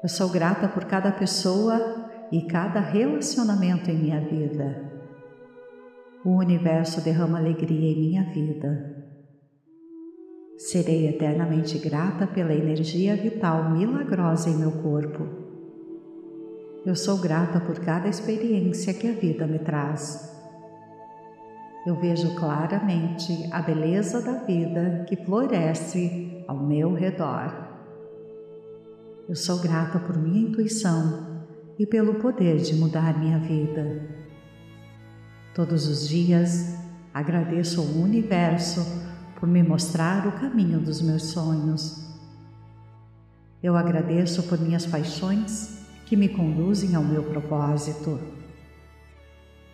Eu 0.03 0.09
sou 0.09 0.29
grata 0.29 0.69
por 0.69 0.85
cada 0.85 1.11
pessoa 1.13 2.07
e 2.31 2.43
cada 2.43 2.81
relacionamento 2.81 3.91
em 3.91 3.99
minha 3.99 4.21
vida. 4.21 4.85
O 6.25 6.37
universo 6.39 7.01
derrama 7.01 7.39
alegria 7.39 7.93
em 7.93 8.01
minha 8.01 8.25
vida. 8.33 8.97
Serei 10.59 11.09
eternamente 11.09 11.79
grata 11.79 12.27
pela 12.27 12.53
energia 12.53 13.15
vital 13.17 13.71
milagrosa 13.71 14.51
em 14.51 14.57
meu 14.57 14.73
corpo. 14.83 15.27
Eu 16.85 16.95
sou 16.95 17.19
grata 17.19 17.61
por 17.61 17.79
cada 17.81 18.09
experiência 18.09 18.95
que 18.95 19.09
a 19.09 19.13
vida 19.13 19.47
me 19.47 19.59
traz. 19.59 20.36
Eu 21.87 21.95
vejo 21.95 22.35
claramente 22.35 23.49
a 23.53 23.63
beleza 23.63 24.21
da 24.21 24.43
vida 24.43 25.07
que 25.09 25.15
floresce 25.15 26.43
ao 26.49 26.59
meu 26.59 26.93
redor. 26.93 27.55
Eu 29.29 29.37
sou 29.37 29.61
grata 29.61 30.01
por 30.01 30.19
minha 30.19 30.49
intuição 30.49 31.45
e 31.79 31.87
pelo 31.87 32.15
poder 32.15 32.57
de 32.57 32.75
mudar 32.75 33.17
minha 33.17 33.39
vida. 33.39 34.03
Todos 35.55 35.87
os 35.87 36.09
dias 36.09 36.75
agradeço 37.15 37.81
ao 37.81 37.87
universo 37.87 38.85
por 39.39 39.49
me 39.49 39.63
mostrar 39.63 40.27
o 40.27 40.33
caminho 40.33 40.81
dos 40.81 41.01
meus 41.01 41.27
sonhos. 41.27 42.05
Eu 43.63 43.77
agradeço 43.77 44.43
por 44.49 44.59
minhas 44.61 44.85
paixões 44.85 45.87
que 46.05 46.17
me 46.17 46.29
conduzem 46.29 46.97
ao 46.97 47.05
meu 47.05 47.23
propósito. 47.23 48.19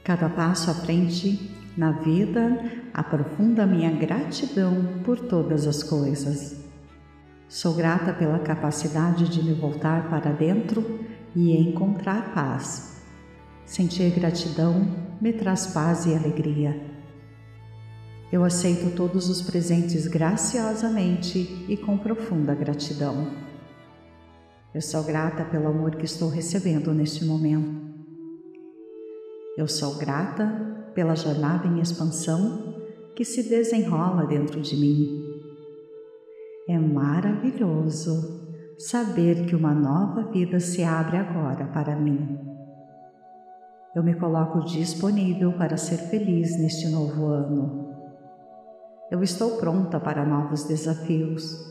Cada 0.05 0.29
passo 0.29 0.71
à 0.71 0.75
frente 0.75 1.62
na 1.77 1.93
vida 1.93 2.59
aprofunda 2.93 3.67
minha 3.67 3.91
gratidão 3.91 5.01
por 5.05 5.19
todas 5.19 5.67
as 5.67 5.83
coisas. 5.83 6.63
Sou 7.49 7.75
grata 7.75 8.13
pela 8.13 8.39
capacidade 8.39 9.29
de 9.29 9.43
me 9.43 9.53
voltar 9.53 10.09
para 10.09 10.33
dentro 10.33 11.01
e 11.35 11.57
encontrar 11.57 12.35
paz. 12.35 13.03
Sentir 13.65 14.11
gratidão 14.11 14.87
me 15.21 15.33
traz 15.33 15.67
paz 15.69 16.05
e 16.07 16.15
alegria. 16.15 16.79
Eu 18.31 18.45
aceito 18.45 18.95
todos 18.97 19.29
os 19.29 19.43
presentes 19.43 20.07
graciosamente 20.07 21.67
e 21.69 21.77
com 21.77 21.99
profunda 21.99 22.55
gratidão. 22.55 23.31
Eu 24.75 24.81
sou 24.81 25.05
grata 25.05 25.45
pelo 25.45 25.69
amor 25.69 25.97
que 25.97 26.07
estou 26.07 26.31
recebendo 26.31 26.95
neste 26.95 27.27
momento. 27.27 27.83
Eu 29.57 29.69
sou 29.69 29.97
grata 29.99 30.82
pela 30.95 31.15
jornada 31.15 31.67
em 31.67 31.81
expansão 31.81 32.75
que 33.15 33.25
se 33.25 33.49
desenrola 33.49 34.27
dentro 34.27 34.61
de 34.61 34.77
mim. 34.77 35.23
É 36.69 36.79
maravilhoso 36.79 38.41
saber 38.79 39.47
que 39.47 39.55
uma 39.55 39.75
nova 39.75 40.31
vida 40.31 40.59
se 40.61 40.83
abre 40.83 41.17
agora 41.17 41.67
para 41.67 41.97
mim. 41.97 42.39
Eu 43.95 44.03
me 44.03 44.15
coloco 44.15 44.65
disponível 44.65 45.53
para 45.53 45.77
ser 45.77 45.99
feliz 46.09 46.59
neste 46.59 46.89
novo 46.89 47.27
ano. 47.27 47.93
Eu 49.11 49.23
estou 49.23 49.59
pronta 49.59 50.01
para 50.01 50.25
novos 50.25 50.65
desafios. 50.65 51.71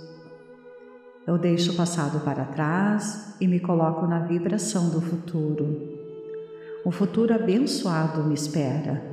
Eu 1.25 1.37
deixo 1.37 1.71
o 1.71 1.75
passado 1.75 2.23
para 2.23 2.45
trás 2.45 3.35
e 3.41 3.47
me 3.47 3.59
coloco 3.59 4.05
na 4.05 4.19
vibração 4.19 4.89
do 4.89 5.01
futuro. 5.01 5.99
Um 6.85 6.91
futuro 6.91 7.33
abençoado 7.33 8.23
me 8.23 8.35
espera. 8.35 9.10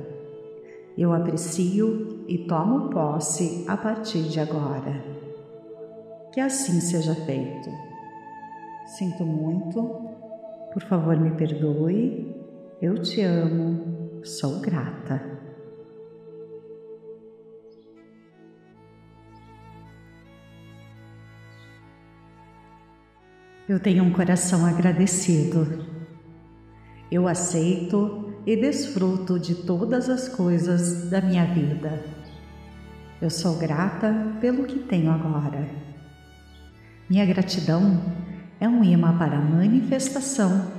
Eu 0.99 1.13
aprecio 1.13 2.25
e 2.27 2.39
tomo 2.39 2.89
posse 2.89 3.63
a 3.69 3.77
partir 3.77 4.23
de 4.23 4.37
agora. 4.37 5.01
Que 6.33 6.41
assim 6.41 6.81
seja 6.81 7.15
feito. 7.15 7.69
Sinto 8.85 9.25
muito, 9.25 9.81
por 10.73 10.83
favor 10.89 11.17
me 11.17 11.31
perdoe, 11.31 12.35
eu 12.81 13.01
te 13.01 13.21
amo, 13.21 14.19
sou 14.25 14.59
grata. 14.59 15.39
Eu 23.69 23.79
tenho 23.79 24.03
um 24.03 24.11
coração 24.11 24.65
agradecido. 24.65 25.85
Eu 27.09 27.25
aceito 27.25 28.28
e 28.45 28.55
desfruto 28.55 29.39
de 29.39 29.55
todas 29.55 30.09
as 30.09 30.27
coisas 30.27 31.09
da 31.09 31.21
minha 31.21 31.45
vida. 31.45 32.03
Eu 33.21 33.29
sou 33.29 33.57
grata 33.57 34.35
pelo 34.39 34.65
que 34.65 34.79
tenho 34.79 35.11
agora. 35.11 35.67
Minha 37.09 37.25
gratidão 37.25 38.01
é 38.59 38.67
um 38.67 38.83
imã 38.83 39.17
para 39.17 39.37
a 39.37 39.41
manifestação 39.41 40.71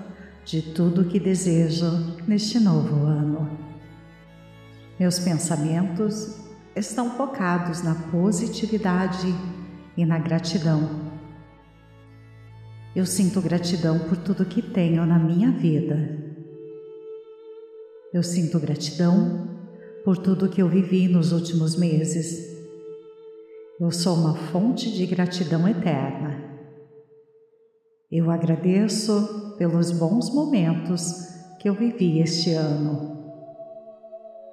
de 0.44 0.62
tudo 0.62 1.02
o 1.02 1.04
que 1.04 1.20
desejo 1.20 2.16
neste 2.26 2.58
novo 2.58 3.04
ano. 3.04 3.58
Meus 4.98 5.18
pensamentos 5.18 6.36
estão 6.74 7.10
focados 7.10 7.82
na 7.82 7.94
positividade 7.94 9.34
e 9.96 10.04
na 10.04 10.18
gratidão 10.18 11.10
eu 12.94 13.06
sinto 13.06 13.40
gratidão 13.40 14.00
por 14.00 14.16
tudo 14.16 14.44
que 14.44 14.60
tenho 14.60 15.06
na 15.06 15.16
minha 15.16 15.52
vida. 15.52 16.29
Eu 18.12 18.24
sinto 18.24 18.58
gratidão 18.58 19.48
por 20.04 20.18
tudo 20.18 20.48
que 20.48 20.60
eu 20.60 20.68
vivi 20.68 21.06
nos 21.06 21.30
últimos 21.30 21.76
meses. 21.76 22.58
Eu 23.78 23.92
sou 23.92 24.16
uma 24.16 24.34
fonte 24.34 24.90
de 24.90 25.06
gratidão 25.06 25.68
eterna. 25.68 26.42
Eu 28.10 28.28
agradeço 28.28 29.54
pelos 29.56 29.92
bons 29.92 30.28
momentos 30.34 31.14
que 31.60 31.68
eu 31.68 31.74
vivi 31.74 32.18
este 32.18 32.52
ano. 32.52 33.16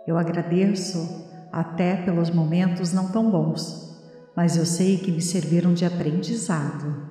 Eu 0.06 0.20
agradeço 0.20 1.26
até 1.52 1.96
pelos 1.96 2.30
momentos 2.30 2.94
não 2.94 3.12
tão 3.12 3.32
bons, 3.32 4.00
mas 4.36 4.56
eu 4.56 4.68
sei 4.68 4.98
que 5.00 5.12
me 5.12 5.22
serviram 5.22 5.74
de 5.74 5.84
aprendizado. 5.84 7.10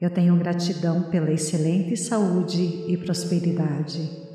Eu 0.00 0.10
tenho 0.10 0.34
gratidão 0.36 1.04
pela 1.04 1.30
excelente 1.30 1.96
saúde 1.96 2.84
e 2.88 2.96
prosperidade. 2.96 4.29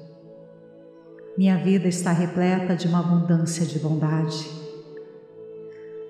Minha 1.37 1.57
vida 1.57 1.89
está 1.89 2.13
repleta 2.13 2.77
de 2.77 2.87
uma 2.87 3.01
abundância 3.01 3.65
de 3.65 3.77
bondade. 3.77 4.49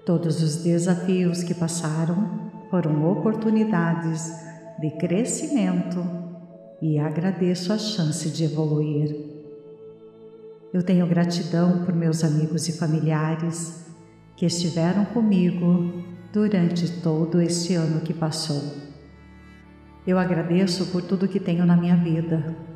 Todos 0.05 0.39
os 0.43 0.57
desafios 0.57 1.41
que 1.41 1.55
passaram 1.55 2.51
foram 2.69 3.11
oportunidades 3.11 4.31
de 4.79 4.91
crescimento 4.99 6.05
e 6.79 6.99
agradeço 6.99 7.73
a 7.73 7.77
chance 7.79 8.29
de 8.29 8.43
evoluir. 8.43 9.15
Eu 10.71 10.83
tenho 10.83 11.07
gratidão 11.07 11.83
por 11.83 11.95
meus 11.95 12.23
amigos 12.23 12.69
e 12.69 12.77
familiares 12.77 13.83
que 14.37 14.45
estiveram 14.45 15.05
comigo 15.05 16.03
durante 16.31 17.01
todo 17.01 17.41
este 17.41 17.73
ano 17.73 18.01
que 18.01 18.13
passou. 18.13 18.61
Eu 20.05 20.19
agradeço 20.19 20.85
por 20.91 21.01
tudo 21.01 21.27
que 21.27 21.39
tenho 21.39 21.65
na 21.65 21.75
minha 21.75 21.95
vida 21.95 22.74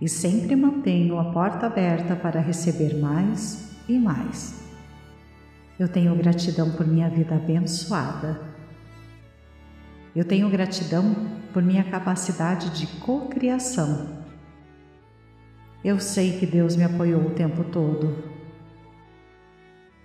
e 0.00 0.08
sempre 0.08 0.54
mantenho 0.56 1.18
a 1.18 1.32
porta 1.32 1.66
aberta 1.66 2.16
para 2.16 2.40
receber 2.40 2.98
mais 2.98 3.74
e 3.88 3.98
mais. 3.98 4.62
Eu 5.78 5.88
tenho 5.88 6.14
gratidão 6.14 6.70
por 6.70 6.86
minha 6.86 7.08
vida 7.08 7.34
abençoada. 7.34 8.40
Eu 10.14 10.24
tenho 10.24 10.48
gratidão 10.48 11.14
por 11.52 11.62
minha 11.62 11.84
capacidade 11.84 12.70
de 12.78 12.86
cocriação. 13.00 14.24
Eu 15.84 15.98
sei 15.98 16.38
que 16.38 16.46
Deus 16.46 16.76
me 16.76 16.84
apoiou 16.84 17.22
o 17.22 17.30
tempo 17.30 17.64
todo. 17.64 18.16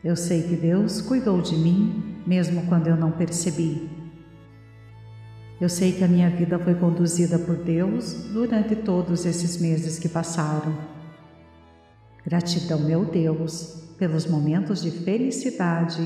Eu 0.03 0.15
sei 0.15 0.43
que 0.43 0.55
Deus 0.55 1.01
cuidou 1.01 1.41
de 1.41 1.55
mim 1.55 2.21
mesmo 2.25 2.65
quando 2.67 2.87
eu 2.87 2.95
não 2.95 3.11
percebi. 3.11 3.98
Eu 5.59 5.67
sei 5.67 5.91
que 5.91 6.05
a 6.05 6.07
minha 6.07 6.29
vida 6.29 6.57
foi 6.57 6.73
conduzida 6.73 7.37
por 7.37 7.57
Deus 7.57 8.13
durante 8.31 8.77
todos 8.77 9.25
esses 9.25 9.57
meses 9.57 9.99
que 9.99 10.07
passaram. 10.07 10.73
Gratidão, 12.25 12.79
meu 12.79 13.03
Deus, 13.03 13.93
pelos 13.97 14.25
momentos 14.25 14.81
de 14.81 14.89
felicidade 14.89 16.01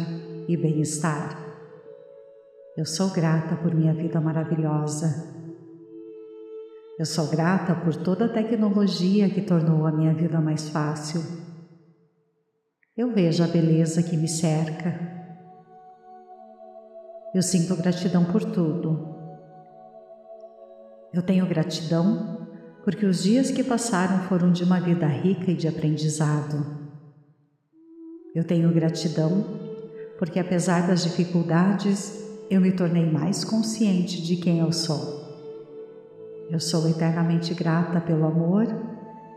e 0.48 0.58
bem-estar. 0.58 1.38
Eu 2.76 2.84
sou 2.84 3.12
grata 3.12 3.56
por 3.56 3.76
minha 3.76 3.94
vida 3.94 4.20
maravilhosa. 4.20 5.32
Eu 6.98 7.06
sou 7.06 7.28
grata 7.28 7.76
por 7.76 7.96
toda 7.96 8.26
a 8.26 8.34
tecnologia 8.34 9.30
que 9.30 9.42
tornou 9.42 9.86
a 9.86 9.92
minha 9.92 10.16
vida 10.16 10.42
mais 10.42 10.70
fácil. 10.70 11.22
Eu 12.98 13.13
vejo 13.13 13.44
a 13.44 13.48
beleza 13.48 14.02
que 14.02 14.18
me 14.18 14.28
cerca. 14.28 15.00
Eu 17.36 17.44
sinto 17.44 17.76
gratidão 17.76 18.26
por 18.26 18.44
tudo 18.44 19.12
eu 21.13 21.21
tenho 21.21 21.45
gratidão 21.45 22.47
porque 22.84 23.06
os 23.06 23.23
dias 23.23 23.52
que 23.52 23.63
passaram 23.63 24.23
foram 24.28 24.52
de 24.52 24.63
uma 24.63 24.80
vida 24.80 25.06
rica 25.06 25.52
e 25.52 25.56
de 25.56 25.67
aprendizado. 25.67 26.65
Eu 28.36 28.43
tenho 28.43 28.73
gratidão 28.73 29.45
porque, 30.17 30.39
apesar 30.39 30.88
das 30.88 31.04
dificuldades, 31.04 32.21
eu 32.49 32.60
me 32.60 32.71
tornei 32.71 33.06
mais 33.06 33.43
consciente 33.43 34.21
de 34.21 34.38
quem 34.38 34.60
eu 34.60 34.71
sou. 34.71 35.23
Eu 36.49 36.60
sou 36.60 36.89
eternamente 36.89 37.54
grata 37.54 38.02
pelo 38.02 38.26
amor 38.26 38.65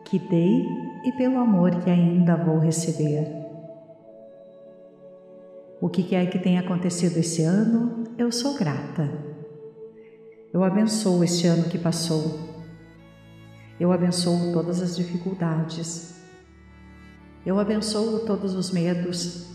que 0.05 0.19
dei 0.19 0.65
e 1.05 1.13
pelo 1.13 1.39
amor 1.39 1.71
que 1.83 1.91
ainda 1.91 2.37
vou 2.37 2.59
receber. 2.59 3.27
O 5.81 5.89
que 5.89 6.03
quer 6.03 6.31
que 6.31 6.39
tenha 6.39 6.61
acontecido 6.61 7.19
esse 7.19 7.43
ano, 7.43 8.05
eu 8.19 8.33
sou 8.33 8.57
grata. 8.57 9.26
Eu 10.57 10.65
abençoo 10.65 11.23
este 11.23 11.47
ano 11.47 11.65
que 11.65 11.77
passou. 11.77 12.65
Eu 13.79 13.93
abençoo 13.93 14.55
todas 14.55 14.81
as 14.81 14.97
dificuldades. 14.97 16.15
Eu 17.45 17.59
abençoo 17.59 18.21
todos 18.21 18.55
os 18.55 18.71
medos. 18.71 19.55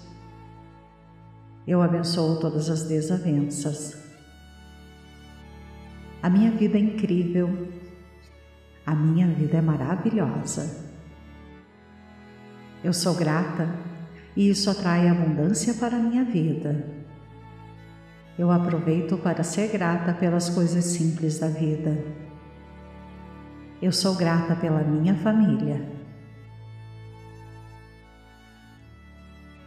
Eu 1.66 1.82
abençoo 1.82 2.40
todas 2.40 2.70
as 2.70 2.84
desavenças. 2.84 3.98
A 6.22 6.30
minha 6.30 6.52
vida 6.52 6.78
é 6.78 6.82
incrível. 6.82 7.50
A 8.86 8.94
minha 8.94 9.26
vida 9.26 9.58
é 9.58 9.62
maravilhosa. 9.62 10.86
Eu 12.84 12.94
sou 12.94 13.16
grata 13.16 13.74
e 14.36 14.52
isso 14.52 14.70
atrai 14.70 15.08
abundância 15.08 15.74
para 15.74 15.98
a 15.98 16.00
minha 16.00 16.24
vida. 16.24 17.01
Eu 18.38 18.50
aproveito 18.50 19.18
para 19.18 19.44
ser 19.44 19.70
grata 19.72 20.14
pelas 20.14 20.50
coisas 20.50 20.86
simples 20.86 21.40
da 21.40 21.48
vida. 21.48 22.04
Eu 23.82 23.92
sou 23.92 24.16
grata 24.16 24.56
pela 24.56 24.82
minha 24.82 25.16
família. 25.16 25.82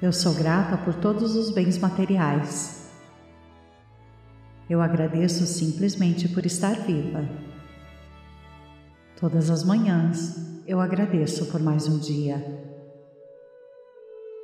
Eu 0.00 0.12
sou 0.12 0.35
grata 0.35 0.77
por 0.79 0.94
todos 0.94 1.35
os 1.37 1.50
bens 1.50 1.79
materiais. 1.79 2.90
Eu 4.68 4.81
agradeço 4.81 5.46
simplesmente 5.46 6.29
por 6.29 6.46
estar 6.46 6.74
viva. 6.74 7.29
Todas 9.20 9.50
as 9.50 9.62
manhãs 9.62 10.62
eu 10.66 10.81
agradeço 10.81 11.46
por 11.46 11.61
mais 11.61 11.87
um 11.87 11.98
dia. 11.98 12.63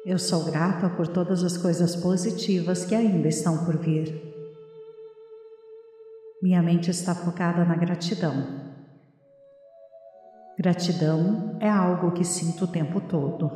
Eu 0.05 0.19
sou 0.19 0.45
grata 0.45 0.89
por 0.89 1.07
todas 1.07 1.45
as 1.45 1.59
coisas 1.59 1.95
positivas 1.95 2.87
que 2.87 2.95
ainda 2.95 3.29
estão 3.29 3.67
por 3.67 3.77
vir. 3.77 4.19
Minha 6.43 6.63
mente 6.63 6.91
está 6.91 7.15
focada 7.15 7.67
na 7.67 7.75
gratidão. 7.75 8.33
Gratidão 10.59 11.59
é 11.61 11.69
algo 11.69 12.13
que 12.13 12.25
sinto 12.25 12.65
o 12.65 12.69
tempo 12.69 12.99
todo. 13.03 13.51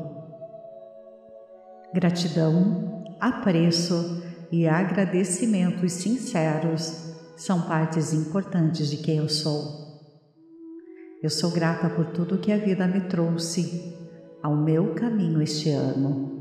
Gratidão, 1.94 3.04
apreço 3.18 4.22
e 4.52 4.68
agradecimentos 4.68 5.92
sinceros 5.94 7.14
são 7.38 7.62
partes 7.62 8.12
importantes 8.12 8.90
de 8.90 8.98
quem 8.98 9.16
eu 9.16 9.30
sou. 9.30 9.84
Eu 11.22 11.30
sou 11.30 11.50
grata 11.50 11.88
por 11.88 12.06
tudo 12.08 12.36
que 12.36 12.52
a 12.52 12.58
vida 12.58 12.86
me 12.86 13.00
trouxe 13.00 13.94
ao 14.42 14.54
meu 14.54 14.94
caminho 14.94 15.40
este 15.40 15.70
ano. 15.70 16.33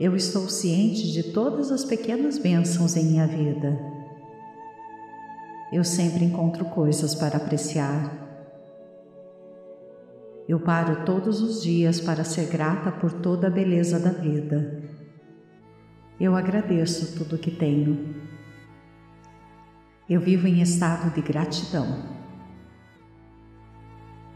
Eu 0.00 0.14
estou 0.14 0.48
ciente 0.48 1.10
de 1.10 1.32
todas 1.32 1.72
as 1.72 1.84
pequenas 1.84 2.38
bênçãos 2.38 2.96
em 2.96 3.04
minha 3.04 3.26
vida. 3.26 3.76
Eu 5.72 5.82
sempre 5.82 6.24
encontro 6.24 6.66
coisas 6.66 7.16
para 7.16 7.36
apreciar. 7.36 8.16
Eu 10.48 10.60
paro 10.60 11.04
todos 11.04 11.42
os 11.42 11.60
dias 11.64 12.00
para 12.00 12.22
ser 12.22 12.46
grata 12.46 12.92
por 12.92 13.12
toda 13.12 13.48
a 13.48 13.50
beleza 13.50 13.98
da 13.98 14.10
vida. 14.10 14.84
Eu 16.20 16.36
agradeço 16.36 17.18
tudo 17.18 17.36
que 17.36 17.50
tenho. 17.50 18.14
Eu 20.08 20.20
vivo 20.20 20.46
em 20.46 20.62
estado 20.62 21.12
de 21.12 21.20
gratidão. 21.20 22.04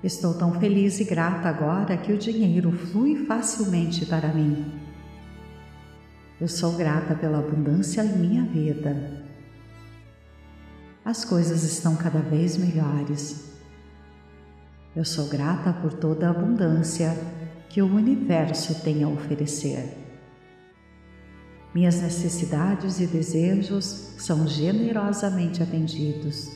Estou 0.02 0.34
tão 0.34 0.58
feliz 0.58 0.98
e 0.98 1.04
grata 1.04 1.48
agora 1.48 1.96
que 1.96 2.12
o 2.12 2.18
dinheiro 2.18 2.72
flui 2.72 3.24
facilmente 3.26 4.04
para 4.04 4.34
mim. 4.34 4.81
Eu 6.42 6.48
sou 6.48 6.72
grata 6.72 7.14
pela 7.14 7.38
abundância 7.38 8.02
em 8.02 8.18
minha 8.18 8.42
vida. 8.42 9.22
As 11.04 11.24
coisas 11.24 11.62
estão 11.62 11.94
cada 11.94 12.18
vez 12.18 12.56
melhores. 12.56 13.60
Eu 14.96 15.04
sou 15.04 15.28
grata 15.28 15.72
por 15.72 15.92
toda 15.92 16.26
a 16.26 16.30
abundância 16.30 17.16
que 17.68 17.80
o 17.80 17.86
universo 17.86 18.82
tem 18.82 19.04
a 19.04 19.08
oferecer. 19.08 19.96
Minhas 21.72 22.02
necessidades 22.02 22.98
e 22.98 23.06
desejos 23.06 23.84
são 24.18 24.44
generosamente 24.44 25.62
atendidos. 25.62 26.50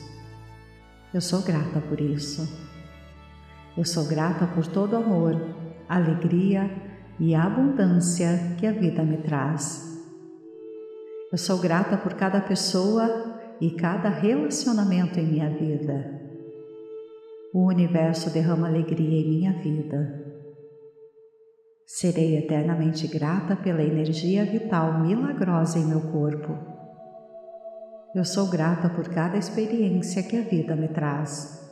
Eu 1.13 1.21
sou 1.21 1.41
grata 1.43 1.79
por 1.79 2.01
isso. 2.01 2.45
Eu 3.77 3.85
sou 3.85 4.03
grata 4.05 4.45
por 4.47 4.67
todo 4.67 4.97
amor, 4.97 5.55
alegria 5.87 6.69
e 7.19 7.33
abundância 7.33 8.55
que 8.59 8.67
a 8.67 8.71
vida 8.71 9.03
me 9.03 9.17
traz. 9.17 9.87
Eu 11.31 11.37
sou 11.37 11.59
grata 11.59 11.97
por 11.97 12.13
cada 12.13 12.39
pessoa 12.39 13.39
e 13.59 13.71
cada 13.71 14.09
relacionamento 14.09 15.19
em 15.19 15.25
minha 15.25 15.49
vida. 15.49 16.21
O 17.53 17.67
universo 17.67 18.29
derrama 18.29 18.67
alegria 18.67 19.19
em 19.19 19.29
minha 19.29 19.53
vida. 19.53 20.25
Serei 21.85 22.37
eternamente 22.37 23.07
grata 23.07 23.55
pela 23.55 23.81
energia 23.81 24.45
vital 24.45 24.99
milagrosa 24.99 25.79
em 25.79 25.85
meu 25.85 26.01
corpo. 26.11 26.55
Eu 28.13 28.23
sou 28.23 28.49
grata 28.49 28.89
por 28.89 29.09
cada 29.09 29.37
experiência 29.37 30.23
que 30.23 30.37
a 30.37 30.41
vida 30.41 30.75
me 30.75 30.87
traz. 30.87 31.66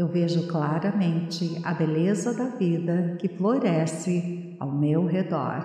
Eu 0.00 0.08
vejo 0.08 0.46
claramente 0.46 1.60
a 1.62 1.74
beleza 1.74 2.32
da 2.32 2.46
vida 2.46 3.16
que 3.18 3.28
floresce 3.28 4.56
ao 4.58 4.72
meu 4.72 5.04
redor. 5.04 5.62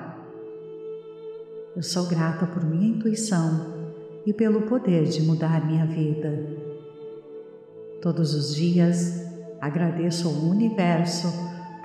Eu 1.74 1.82
sou 1.82 2.06
grata 2.06 2.46
por 2.46 2.62
minha 2.66 2.98
intuição 2.98 3.94
e 4.26 4.34
pelo 4.34 4.64
poder 4.64 5.06
de 5.06 5.22
mudar 5.22 5.66
minha 5.66 5.86
vida. 5.86 6.50
Todos 8.02 8.34
os 8.34 8.54
dias 8.54 9.26
agradeço 9.62 10.28
ao 10.28 10.34
universo 10.34 11.30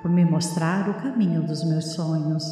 por 0.02 0.10
me 0.10 0.24
mostrar 0.24 0.90
o 0.90 0.94
caminho 0.94 1.46
dos 1.46 1.62
meus 1.62 1.92
sonhos. 1.92 2.42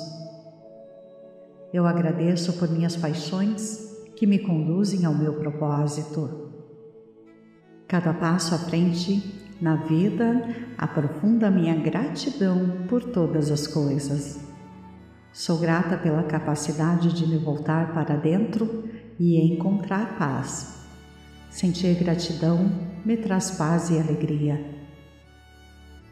Eu 1.73 1.89
agradeço 1.89 2.53
por 2.53 2.71
minhas 2.71 2.95
paixões 2.95 3.99
que 4.15 4.29
me 4.29 4.39
conduzem 4.39 5.05
ao 5.05 5.13
meu 5.13 5.41
propósito. 5.41 6.53
Cada 7.89 8.15
passo 8.15 8.55
à 8.55 8.59
frente 8.59 9.48
na 9.61 9.75
vida 9.75 10.49
aprofunda 10.77 11.51
minha 11.51 11.75
gratidão 11.75 12.87
por 12.89 13.03
todas 13.03 13.51
as 13.51 13.67
coisas. 13.67 14.41
Sou 15.33 15.59
grata 15.59 15.97
pela 15.97 16.23
capacidade 16.23 17.13
de 17.13 17.27
me 17.27 17.39
voltar 17.39 17.93
para 17.93 18.17
dentro 18.17 18.89
e 19.19 19.41
encontrar 19.53 20.17
paz. 20.19 20.87
Sentir 21.51 21.95
gratidão 21.95 22.71
me 23.05 23.17
traz 23.17 23.51
paz 23.51 23.91
e 23.91 23.99
alegria. 23.99 24.79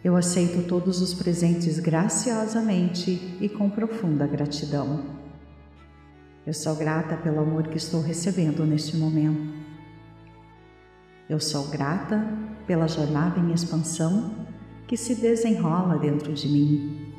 Eu 0.03 0.17
aceito 0.17 0.67
todos 0.69 1.01
os 1.01 1.15
presentes 1.15 1.79
graciosamente 1.79 3.39
e 3.41 3.49
com 3.49 3.69
profunda 3.69 4.27
gratidão. 4.27 5.05
Eu 6.47 6.55
sou 6.55 6.77
grata 6.77 7.17
pelo 7.17 7.41
amor 7.41 7.69
que 7.69 7.77
estou 7.77 8.01
recebendo 8.01 8.65
neste 8.65 8.97
momento. 8.97 9.53
Eu 11.29 11.41
sou 11.41 11.67
grata 11.69 12.25
pela 12.67 12.89
jornada 12.89 13.39
em 13.39 13.53
expansão 13.53 14.31
que 14.87 14.97
se 14.97 15.15
desenrola 15.15 15.99
dentro 15.99 16.33
de 16.33 16.49
mim. 16.49 17.13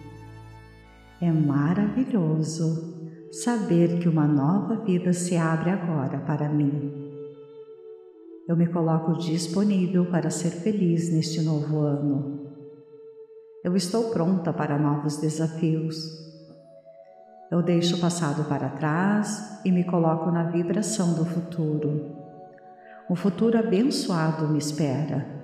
É 1.21 1.31
maravilhoso 1.31 2.95
saber 3.31 3.99
que 3.99 4.07
uma 4.07 4.27
nova 4.27 4.75
vida 4.75 5.11
se 5.13 5.35
abre 5.35 5.69
agora 5.69 6.19
para 6.19 6.47
mim. 6.47 7.07
Eu 8.47 8.55
me 8.55 8.67
coloco 8.67 9.17
disponível 9.17 10.05
para 10.05 10.29
ser 10.29 10.51
feliz 10.51 11.11
neste 11.11 11.41
novo 11.41 11.81
ano. 11.81 12.47
Eu 13.63 13.75
estou 13.75 14.11
pronta 14.11 14.53
para 14.53 14.77
novos 14.77 15.17
desafios. 15.17 15.97
Eu 17.51 17.61
deixo 17.61 17.97
o 17.97 17.99
passado 17.99 18.47
para 18.47 18.69
trás 18.69 19.59
e 19.65 19.71
me 19.71 19.83
coloco 19.83 20.31
na 20.31 20.43
vibração 20.43 21.13
do 21.13 21.25
futuro. 21.25 22.15
Um 23.09 23.15
futuro 23.15 23.57
abençoado 23.57 24.47
me 24.47 24.57
espera. 24.57 25.36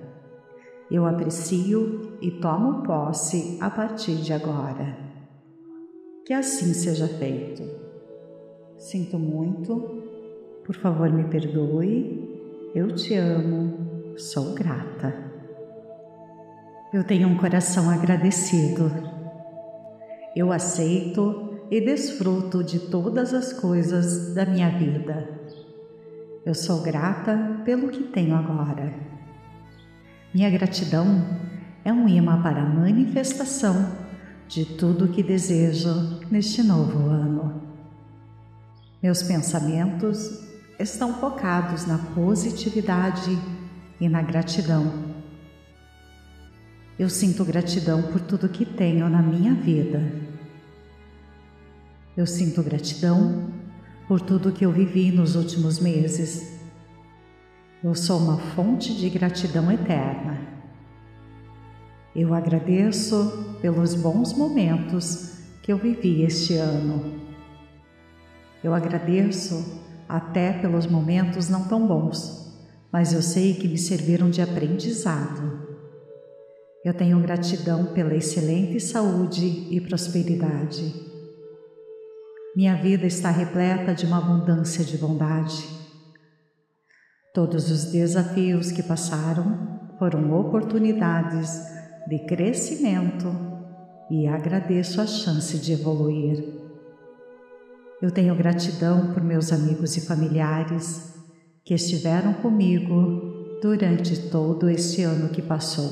Eu 0.94 1.06
aprecio 1.06 2.18
e 2.22 2.30
tomo 2.30 2.84
posse 2.84 3.58
a 3.60 3.68
partir 3.68 4.14
de 4.14 4.32
agora. 4.32 4.96
Que 6.24 6.32
assim 6.32 6.72
seja 6.72 7.08
feito. 7.08 7.64
Sinto 8.78 9.18
muito, 9.18 10.04
por 10.64 10.76
favor 10.76 11.10
me 11.10 11.24
perdoe, 11.24 12.70
eu 12.76 12.94
te 12.94 13.12
amo, 13.16 14.14
sou 14.16 14.54
grata. 14.54 15.12
Eu 16.92 17.02
tenho 17.02 17.26
um 17.26 17.38
coração 17.38 17.90
agradecido. 17.90 18.88
Eu 20.36 20.52
aceito 20.52 21.58
e 21.72 21.80
desfruto 21.80 22.62
de 22.62 22.78
todas 22.78 23.34
as 23.34 23.52
coisas 23.52 24.32
da 24.32 24.46
minha 24.46 24.70
vida. 24.70 25.28
Eu 26.46 26.54
sou 26.54 26.82
grata 26.82 27.62
pelo 27.64 27.88
que 27.88 28.04
tenho 28.04 28.36
agora. 28.36 29.13
Minha 30.34 30.50
gratidão 30.50 31.24
é 31.84 31.92
um 31.92 32.08
imã 32.08 32.42
para 32.42 32.60
a 32.60 32.68
manifestação 32.68 33.96
de 34.48 34.64
tudo 34.64 35.04
o 35.04 35.08
que 35.08 35.22
desejo 35.22 36.20
neste 36.30 36.62
novo 36.62 37.08
ano. 37.08 37.62
Meus 39.02 39.22
pensamentos 39.22 40.40
estão 40.78 41.14
focados 41.14 41.86
na 41.86 41.98
positividade 41.98 43.38
e 44.00 44.08
na 44.08 44.20
gratidão 44.22 45.14
eu 46.96 47.10
sinto 47.10 47.44
gratidão 47.44 48.02
por 48.02 48.20
tudo 48.20 48.48
que 48.48 48.64
tenho 48.64 49.08
na 49.08 49.20
minha 49.20 49.52
vida. 49.52 50.00
Eu 52.16 52.24
sinto 52.24 52.62
gratidão 52.62 53.50
por 54.06 54.20
tudo 54.20 54.52
que 54.52 54.64
eu 54.64 54.70
vivi 54.70 55.10
nos 55.10 55.34
últimos 55.34 55.80
meses. 55.80 56.53
Eu 57.84 57.94
sou 57.94 58.16
uma 58.18 58.38
fonte 58.38 58.94
de 58.94 59.10
gratidão 59.10 59.70
eterna. 59.70 60.40
Eu 62.16 62.32
agradeço 62.32 63.58
pelos 63.60 63.94
bons 63.94 64.32
momentos 64.32 65.34
que 65.62 65.70
eu 65.70 65.76
vivi 65.76 66.22
este 66.22 66.54
ano. 66.54 67.12
Eu 68.62 68.72
agradeço 68.72 69.82
até 70.08 70.54
pelos 70.54 70.86
momentos 70.86 71.50
não 71.50 71.64
tão 71.64 71.86
bons, 71.86 72.58
mas 72.90 73.12
eu 73.12 73.20
sei 73.20 73.52
que 73.52 73.68
me 73.68 73.76
serviram 73.76 74.30
de 74.30 74.40
aprendizado. 74.40 75.76
Eu 76.82 76.94
tenho 76.94 77.20
gratidão 77.20 77.92
pela 77.92 78.14
excelente 78.14 78.80
saúde 78.80 79.68
e 79.70 79.78
prosperidade. 79.78 80.90
Minha 82.56 82.76
vida 82.76 83.04
está 83.04 83.30
repleta 83.30 83.94
de 83.94 84.06
uma 84.06 84.16
abundância 84.16 84.82
de 84.82 84.96
bondade. 84.96 85.73
Todos 87.34 87.68
os 87.68 87.86
desafios 87.86 88.70
que 88.70 88.80
passaram 88.80 89.80
foram 89.98 90.38
oportunidades 90.38 91.66
de 92.06 92.20
crescimento 92.20 93.26
e 94.08 94.28
agradeço 94.28 95.00
a 95.00 95.06
chance 95.08 95.58
de 95.58 95.72
evoluir. 95.72 96.44
Eu 98.00 98.12
tenho 98.12 98.36
gratidão 98.36 99.12
por 99.12 99.20
meus 99.20 99.52
amigos 99.52 99.96
e 99.96 100.06
familiares 100.06 101.12
que 101.64 101.74
estiveram 101.74 102.34
comigo 102.34 103.58
durante 103.60 104.30
todo 104.30 104.70
este 104.70 105.02
ano 105.02 105.30
que 105.30 105.42
passou. 105.42 105.90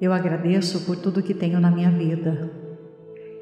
Eu 0.00 0.14
agradeço 0.14 0.80
por 0.86 0.96
tudo 0.96 1.22
que 1.22 1.34
tenho 1.34 1.60
na 1.60 1.70
minha 1.70 1.90
vida 1.90 2.50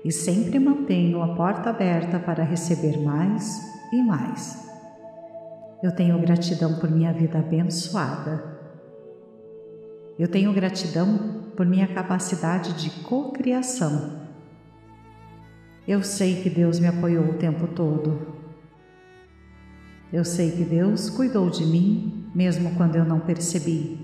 e 0.04 0.10
sempre 0.10 0.58
mantenho 0.58 1.22
a 1.22 1.36
porta 1.36 1.70
aberta 1.70 2.18
para 2.18 2.42
receber 2.42 2.98
mais 3.00 3.60
e 3.92 4.02
mais. 4.02 4.67
Eu 5.82 5.92
tenho 5.92 6.20
gratidão 6.20 6.74
por 6.74 6.90
minha 6.90 7.12
vida 7.12 7.38
abençoada. 7.38 8.58
Eu 10.18 10.26
tenho 10.26 10.52
gratidão 10.52 11.44
por 11.56 11.64
minha 11.64 11.86
capacidade 11.86 12.72
de 12.72 12.90
cocriação. 13.02 14.26
Eu 15.86 16.02
sei 16.02 16.42
que 16.42 16.50
Deus 16.50 16.80
me 16.80 16.88
apoiou 16.88 17.24
o 17.24 17.34
tempo 17.34 17.68
todo. 17.68 18.36
Eu 20.12 20.24
sei 20.24 20.50
que 20.50 20.64
Deus 20.64 21.08
cuidou 21.08 21.48
de 21.48 21.64
mim 21.64 22.28
mesmo 22.34 22.74
quando 22.74 22.96
eu 22.96 23.04
não 23.04 23.20
percebi. 23.20 23.98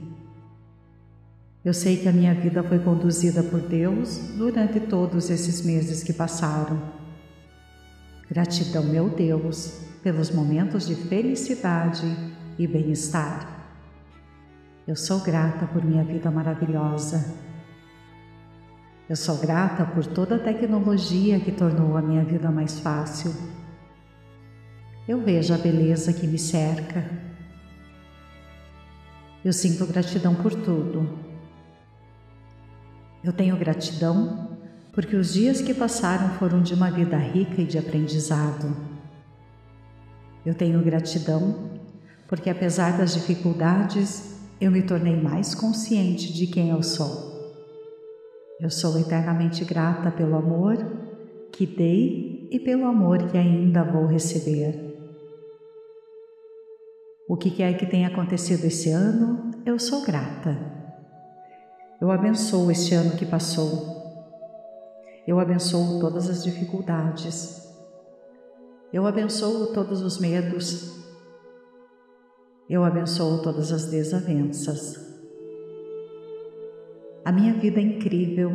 Eu 1.65 1.73
sei 1.73 1.97
que 1.97 2.09
a 2.09 2.13
minha 2.13 2.35
vida 2.35 2.63
foi 2.63 2.79
conduzida 2.79 3.43
por 3.43 3.61
Deus 3.61 4.19
durante 4.37 4.79
todos 4.81 5.31
esses 5.31 5.63
meses 5.63 6.03
que 6.03 6.13
passaram. 6.13 6.81
Gratidão, 8.31 8.85
meu 8.85 9.09
Deus, 9.09 9.81
pelos 10.05 10.31
momentos 10.31 10.87
de 10.87 10.95
felicidade 10.95 12.07
e 12.59 12.67
bem-estar. 12.67 13.49
Eu 14.87 14.95
sou 14.95 15.19
grata 15.21 15.67
por 15.67 15.83
minha 15.83 16.05
vida 16.05 16.31
maravilhosa. 16.31 17.35
Eu 19.09 19.17
sou 19.17 19.39
grata 19.39 19.87
por 19.87 20.05
toda 20.05 20.37
a 20.37 20.39
tecnologia 20.39 21.41
que 21.41 21.51
tornou 21.51 21.97
a 21.97 22.03
minha 22.03 22.23
vida 22.23 22.51
mais 22.51 22.79
fácil. 22.81 23.35
Eu 25.09 25.23
vejo 25.23 25.55
a 25.55 25.59
beleza 25.59 26.13
que 26.13 26.27
me 26.27 26.39
cerca. 26.39 27.11
Eu 29.43 29.55
sinto 29.55 29.87
gratidão 29.87 30.35
por 30.35 30.55
tudo. 30.55 31.19
Eu 33.23 33.33
tenho 33.33 33.57
gratidão 33.57 34.59
porque 34.93 35.17
os 35.17 35.33
dias 35.33 35.63
que 35.63 35.73
passaram 35.73 36.35
foram 36.39 36.63
de 36.63 36.75
uma 36.75 36.91
vida 36.91 37.17
rica 37.17 37.63
e 37.63 37.65
de 37.65 37.79
aprendizado. 37.79 38.94
Eu 40.45 40.55
tenho 40.55 40.83
gratidão 40.83 41.71
porque, 42.29 42.51
apesar 42.51 42.97
das 42.97 43.15
dificuldades, 43.15 44.41
eu 44.61 44.71
me 44.71 44.83
tornei 44.83 45.17
mais 45.17 45.55
consciente 45.55 46.33
de 46.33 46.47
quem 46.47 46.71
eu 46.71 46.83
sou. 46.83 47.33
Eu 48.61 48.71
sou 48.71 48.99
eternamente 48.99 49.65
grata 49.65 50.11
pelo 50.11 50.37
amor 50.37 50.77
que 51.53 51.67
dei 51.67 52.49
e 52.51 52.59
pelo 52.59 52.87
amor 52.87 53.31
que 53.31 53.37
ainda 53.37 53.85
vou 53.85 54.07
receber. 54.07 54.93
O 57.29 57.37
que 57.37 57.51
quer 57.51 57.77
que 57.77 57.87
tenha 57.87 58.09
acontecido 58.09 58.65
esse 58.65 58.91
ano, 58.91 59.51
eu 59.65 59.79
sou 59.79 60.05
grata. 60.05 60.57
Eu 62.01 62.11
abençoo 62.11 62.71
este 62.71 62.95
ano 62.95 63.17
que 63.17 63.25
passou 63.25 63.95
eu 65.27 65.41
abençoo 65.41 66.01
todas 66.01 66.29
as 66.29 66.45
dificuldades. 66.45 67.64
Eu 68.95 69.09
abençoo 69.09 69.73
todos 69.73 70.03
os 70.03 70.21
medos. 70.21 71.05
Eu 72.71 72.85
abençoo 72.85 73.43
todas 73.43 73.73
as 73.73 73.87
desavenças. 73.87 74.95
A 77.25 77.33
minha 77.33 77.55
vida 77.55 77.81
é 77.81 77.83
incrível. 77.83 78.53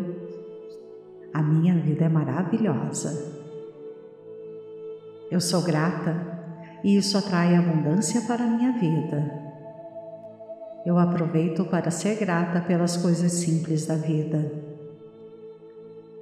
A 1.33 1.43
minha 1.43 1.75
vida 1.75 2.05
é 2.05 2.07
maravilhosa. 2.07 3.35
Eu 5.29 5.41
sou 5.41 5.61
grata 5.61 6.15
e 6.85 6.95
isso 6.95 7.17
atrai 7.17 7.57
abundância 7.57 8.21
para 8.21 8.45
a 8.45 8.47
minha 8.47 8.71
vida. 8.79 9.29
Eu 10.85 10.97
aproveito 10.97 11.65
para 11.65 11.91
ser 11.91 12.15
grata 12.17 12.61
pelas 12.61 12.95
coisas 12.95 13.33
simples 13.33 13.87
da 13.87 13.95
vida. 13.95 14.49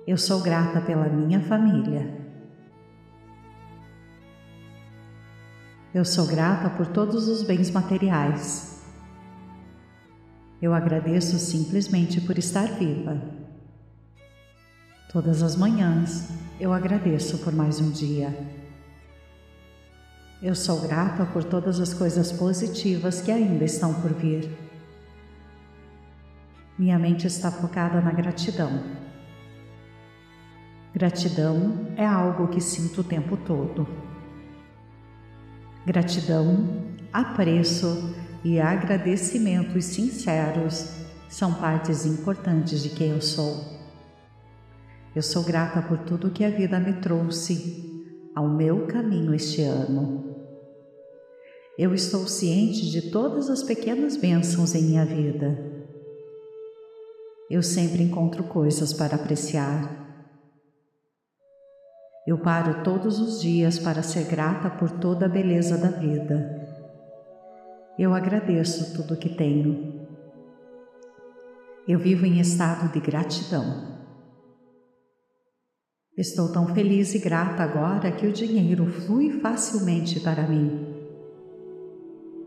Eu 0.08 0.17
sou 0.17 0.41
grata 0.41 0.82
pela 0.82 1.08
minha 1.08 1.39
família. 1.41 2.26
Eu 5.93 6.04
sou 6.04 6.28
grata 6.28 6.69
por 6.69 6.86
todos 6.88 7.30
os 7.30 7.43
bens 7.43 7.71
materiais. 7.71 8.84
Eu 10.62 10.73
agradeço 10.73 11.39
simplesmente 11.39 12.19
por 12.19 12.38
estar 12.38 12.67
viva. 12.73 13.21
Todas 15.12 15.41
as 15.41 15.56
manhãs 15.56 16.30
eu 16.60 16.73
agradeço 16.73 17.38
por 17.38 17.54
mais 17.54 17.80
um 17.80 17.89
dia. 17.89 18.36
Eu 20.41 20.54
sou 20.54 20.82
grata 20.82 21.26
por 21.26 21.43
todas 21.43 21.80
as 21.80 21.93
coisas 21.93 22.32
positivas 22.32 23.21
que 23.21 23.32
ainda 23.32 23.63
estão 23.63 23.93
por 24.02 24.13
vir. 24.13 24.50
Minha 26.78 27.00
mente 27.00 27.26
está 27.26 27.50
focada 27.50 28.02
na 28.02 28.12
gratidão. 28.12 28.84
Gratidão 30.93 31.88
é 31.95 32.06
algo 32.06 32.50
que 32.50 32.60
sinto 32.60 33.02
o 33.02 33.04
tempo 33.04 33.38
todo. 33.38 34.07
Gratidão, 35.88 36.84
apreço 37.13 38.13
e 38.43 38.60
agradecimentos 38.60 39.86
sinceros 39.86 40.91
são 41.30 41.54
partes 41.54 42.06
importantes 42.06 42.84
de 42.84 42.89
quem 42.89 43.12
eu 43.12 43.21
sou. 43.21 43.63
Eu 45.15 45.21
sou 45.21 45.45
grata 45.45 45.82
por 45.82 46.00
tudo 46.00 46.30
que 46.30 46.43
a 46.43 46.50
vida 46.50 46.78
me 46.78 46.91
trouxe 47.00 48.06
ao 48.36 48.50
meu 48.50 48.86
caminho 48.86 49.34
este 49.34 49.62
ano. 49.62 50.36
Eu 51.78 51.93
estou 51.93 52.28
ciente 52.28 52.91
de 52.91 53.10
todas 53.10 53.50
as 53.50 53.63
pequenas 53.63 54.17
bênçãos 54.17 54.76
em 54.76 54.84
minha 54.84 55.06
vida. 55.06 55.58
Eu 57.50 57.63
sempre 57.63 58.04
encontro 58.04 58.43
coisas 58.43 58.91
para 58.91 59.15
apreciar 59.15 60.07
eu 62.27 62.37
paro 62.37 62.83
todos 62.83 63.21
os 63.21 63.39
dias 63.39 63.79
para 63.79 64.03
ser 64.03 64.25
grata 64.25 64.69
por 64.69 64.91
toda 64.91 65.27
a 65.27 65.29
beleza 65.29 65.77
da 65.77 65.87
vida. 65.87 66.67
Eu 67.97 68.13
agradeço 68.13 68.93
tudo 68.93 69.15
que 69.15 69.29
tenho. 69.29 70.05
Eu 71.87 71.97
vivo 71.97 72.25
em 72.25 72.41
estado 72.41 72.91
de 72.91 72.99
gratidão. 72.99 73.95
Estou 76.17 76.51
tão 76.51 76.67
feliz 76.75 77.15
e 77.15 77.19
grata 77.19 77.63
agora 77.63 78.11
que 78.11 78.27
o 78.27 78.33
dinheiro 78.33 78.85
flui 78.87 79.39
facilmente 79.39 80.19
para 80.19 80.45
mim. 80.45 80.85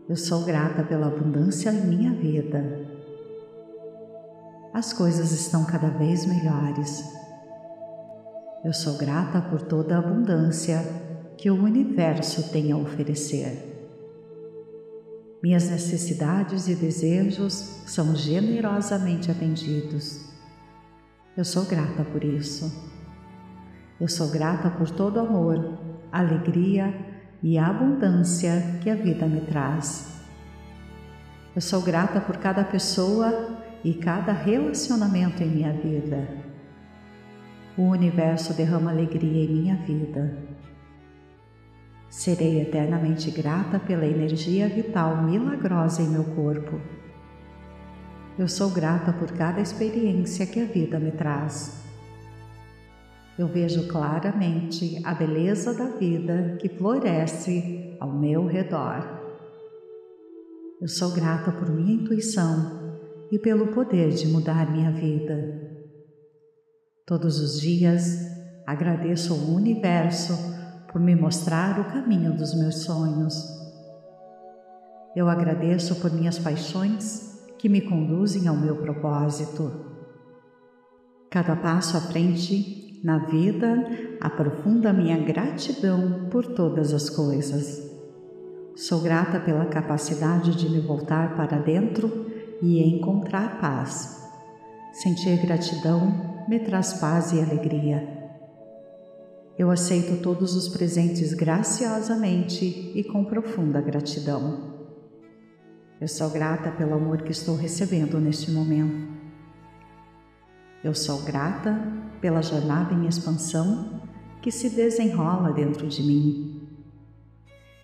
Eu 0.07 0.15
sou 0.15 0.45
grata 0.45 0.83
pela 0.83 1.07
abundância 1.07 1.71
em 1.71 1.87
minha 1.87 2.11
vida. 2.11 2.87
As 4.71 4.93
coisas 4.93 5.31
estão 5.31 5.65
cada 5.65 5.89
vez 5.89 6.23
melhores. 6.27 7.20
Eu 8.63 8.73
sou 8.73 8.95
grata 8.95 9.41
por 9.41 9.59
toda 9.63 9.95
a 9.95 9.97
abundância 9.97 10.85
que 11.35 11.49
o 11.49 11.55
universo 11.55 12.51
tem 12.51 12.71
a 12.71 12.77
oferecer. 12.77 13.67
Minhas 15.41 15.67
necessidades 15.67 16.67
e 16.67 16.75
desejos 16.75 17.53
são 17.87 18.15
generosamente 18.15 19.31
atendidos. 19.31 20.29
Eu 21.35 21.43
sou 21.43 21.65
grata 21.65 22.03
por 22.03 22.23
isso. 22.23 22.71
Eu 23.99 24.07
sou 24.07 24.29
grata 24.29 24.69
por 24.69 24.91
todo 24.91 25.17
o 25.17 25.21
amor, 25.21 25.79
alegria 26.11 26.93
e 27.41 27.57
abundância 27.57 28.77
que 28.83 28.91
a 28.91 28.95
vida 28.95 29.25
me 29.25 29.41
traz. 29.41 30.21
Eu 31.55 31.61
sou 31.61 31.81
grata 31.81 32.21
por 32.21 32.37
cada 32.37 32.63
pessoa 32.63 33.57
e 33.83 33.95
cada 33.95 34.31
relacionamento 34.31 35.41
em 35.41 35.49
minha 35.49 35.73
vida. 35.73 36.50
O 37.81 37.85
universo 37.85 38.53
derrama 38.53 38.91
alegria 38.91 39.43
em 39.43 39.51
minha 39.51 39.75
vida. 39.75 40.37
Serei 42.07 42.61
eternamente 42.61 43.31
grata 43.31 43.79
pela 43.79 44.05
energia 44.05 44.69
vital 44.69 45.23
milagrosa 45.23 46.03
em 46.03 46.09
meu 46.09 46.23
corpo. 46.23 46.79
Eu 48.37 48.47
sou 48.47 48.69
grata 48.69 49.11
por 49.11 49.31
cada 49.31 49.59
experiência 49.59 50.45
que 50.45 50.59
a 50.59 50.65
vida 50.65 50.99
me 50.99 51.11
traz. 51.11 51.83
Eu 53.35 53.47
vejo 53.47 53.87
claramente 53.87 55.01
a 55.03 55.15
beleza 55.15 55.73
da 55.73 55.85
vida 55.85 56.57
que 56.61 56.69
floresce 56.69 57.97
ao 57.99 58.13
meu 58.13 58.45
redor. 58.45 59.03
Eu 60.79 60.87
sou 60.87 61.15
grata 61.15 61.51
por 61.51 61.67
minha 61.67 61.95
intuição 61.95 62.99
e 63.31 63.39
pelo 63.39 63.69
poder 63.73 64.09
de 64.09 64.27
mudar 64.27 64.71
minha 64.71 64.91
vida. 64.91 65.70
Todos 67.11 67.41
os 67.41 67.59
dias 67.59 68.25
agradeço 68.65 69.33
ao 69.33 69.39
universo 69.39 70.33
por 70.89 71.01
me 71.01 71.13
mostrar 71.13 71.77
o 71.77 71.83
caminho 71.83 72.31
dos 72.37 72.53
meus 72.53 72.85
sonhos. 72.85 73.35
Eu 75.13 75.27
agradeço 75.27 75.95
por 75.95 76.09
minhas 76.09 76.39
paixões 76.39 77.43
que 77.59 77.67
me 77.67 77.81
conduzem 77.81 78.47
ao 78.47 78.55
meu 78.55 78.77
propósito. 78.77 79.69
Cada 81.29 81.53
passo 81.53 81.97
à 81.97 81.99
frente 81.99 83.01
na 83.03 83.17
vida 83.25 83.85
aprofunda 84.21 84.93
minha 84.93 85.17
gratidão 85.17 86.29
por 86.29 86.45
todas 86.45 86.93
as 86.93 87.09
coisas. 87.09 87.91
Sou 88.77 89.01
grata 89.01 89.37
pela 89.37 89.65
capacidade 89.65 90.55
de 90.55 90.69
me 90.69 90.79
voltar 90.79 91.35
para 91.35 91.59
dentro 91.59 92.25
e 92.61 92.81
encontrar 92.81 93.59
paz. 93.59 94.17
Sentir 94.93 95.41
gratidão 95.41 96.30
me 96.47 96.59
traz 96.59 96.93
paz 96.93 97.31
e 97.31 97.39
alegria. 97.39 98.21
Eu 99.57 99.69
aceito 99.69 100.21
todos 100.21 100.55
os 100.55 100.69
presentes 100.69 101.33
graciosamente 101.33 102.91
e 102.95 103.03
com 103.03 103.23
profunda 103.25 103.81
gratidão. 103.81 104.71
Eu 105.99 106.07
sou 106.07 106.29
grata 106.29 106.71
pelo 106.71 106.95
amor 106.95 107.21
que 107.21 107.31
estou 107.31 107.55
recebendo 107.55 108.19
neste 108.19 108.49
momento. 108.49 109.11
Eu 110.83 110.95
sou 110.95 111.21
grata 111.21 111.79
pela 112.19 112.41
jornada 112.41 112.93
em 112.93 113.07
expansão 113.07 114.01
que 114.41 114.51
se 114.51 114.69
desenrola 114.69 115.53
dentro 115.53 115.87
de 115.87 116.01
mim. 116.01 116.67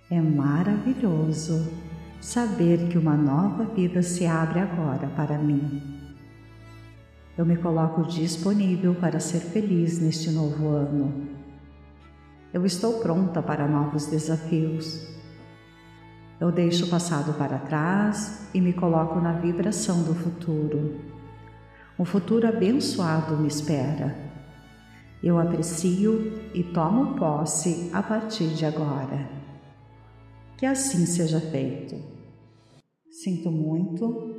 É 0.10 0.20
maravilhoso 0.20 1.72
saber 2.20 2.88
que 2.89 2.98
uma 2.98 3.15
nova 3.15 3.65
vida 3.65 4.02
se 4.02 4.26
abre 4.26 4.60
agora 4.60 5.08
para 5.15 5.38
mim. 5.38 5.96
Eu 7.38 7.45
me 7.45 7.56
coloco 7.56 8.04
disponível 8.04 8.95
para 8.95 9.19
ser 9.19 9.39
feliz 9.39 10.00
neste 10.00 10.32
novo 10.32 10.69
ano. 10.69 11.28
Eu 12.52 12.65
estou 12.65 13.00
pronta 13.00 13.43
para 13.43 13.67
novos 13.67 14.08
desafios. 14.08 15.08
Eu 16.39 16.52
deixo 16.52 16.86
o 16.86 16.89
passado 16.89 17.38
para 17.38 17.60
trás 17.60 18.50
e 18.56 18.60
me 18.60 18.73
coloco 18.73 19.19
na 19.19 19.34
vibração 19.34 20.02
do 20.02 20.15
futuro. 20.15 21.00
Um 22.00 22.06
futuro 22.06 22.47
abençoado 22.47 23.38
me 23.38 23.47
espera. 23.47 24.15
Eu 25.21 25.38
aprecio 25.38 26.41
e 26.56 26.63
tomo 26.63 27.15
posse 27.17 27.91
a 27.93 28.02
partir 28.02 28.47
de 28.47 28.65
agora. 28.65 29.30
Que 30.58 30.65
assim 30.65 31.06
seja 31.06 31.39
feito. 31.39 31.95
Sinto 33.12 33.52
muito, 33.52 34.36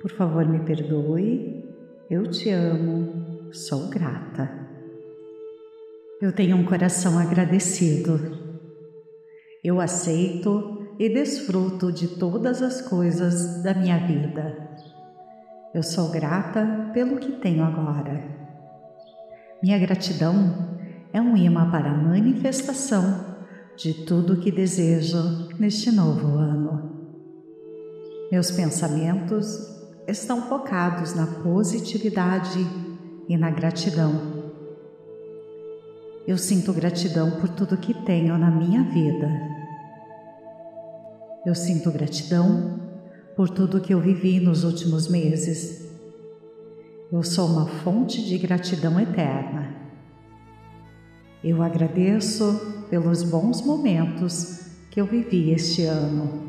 por 0.00 0.10
favor 0.12 0.46
me 0.46 0.60
perdoe, 0.60 1.69
eu 2.10 2.26
te 2.26 2.50
amo, 2.50 3.52
sou 3.52 3.88
grata. 3.88 4.50
Eu 6.20 6.32
tenho 6.32 6.56
um 6.56 6.64
coração 6.64 7.16
agradecido. 7.16 8.36
Eu 9.62 9.80
aceito 9.80 10.88
e 10.98 11.08
desfruto 11.08 11.92
de 11.92 12.08
todas 12.08 12.62
as 12.62 12.82
coisas 12.82 13.62
da 13.62 13.72
minha 13.74 13.96
vida. 13.96 14.70
Eu 15.72 15.84
sou 15.84 16.10
grata 16.10 16.90
pelo 16.92 17.16
que 17.16 17.30
tenho 17.30 17.62
agora. 17.62 18.24
Minha 19.62 19.78
gratidão 19.78 20.78
é 21.12 21.20
um 21.20 21.36
imã 21.36 21.70
para 21.70 21.92
a 21.92 21.96
manifestação 21.96 23.38
de 23.76 24.04
tudo 24.04 24.32
o 24.32 24.40
que 24.40 24.50
desejo 24.50 25.48
neste 25.60 25.92
novo 25.92 26.36
ano. 26.36 26.90
Meus 28.32 28.50
pensamentos 28.50 29.69
estão 30.06 30.42
focados 30.42 31.14
na 31.14 31.26
positividade 31.26 32.58
e 33.28 33.36
na 33.36 33.50
gratidão 33.50 34.40
eu 36.30 36.38
sinto 36.38 36.72
gratidão 36.72 37.30
por 37.40 37.48
tudo 37.48 37.76
que 37.76 37.92
tenho 37.92 38.38
na 38.38 38.52
minha 38.52 38.84
vida. 38.84 39.28
Eu 41.44 41.56
sinto 41.56 41.90
gratidão 41.90 42.78
por 43.34 43.48
tudo 43.48 43.80
que 43.80 43.92
eu 43.92 44.00
vivi 44.00 44.38
nos 44.38 44.62
últimos 44.62 45.08
meses. 45.08 45.90
Eu 47.10 47.24
sou 47.24 47.48
uma 47.48 47.66
fonte 47.66 48.24
de 48.24 48.38
gratidão 48.38 49.00
eterna. 49.00 49.74
Eu 51.42 51.62
agradeço 51.62 52.84
pelos 52.88 53.24
bons 53.24 53.60
momentos 53.62 54.60
que 54.88 55.00
eu 55.00 55.06
vivi 55.06 55.50
este 55.50 55.84
ano. 55.84 56.48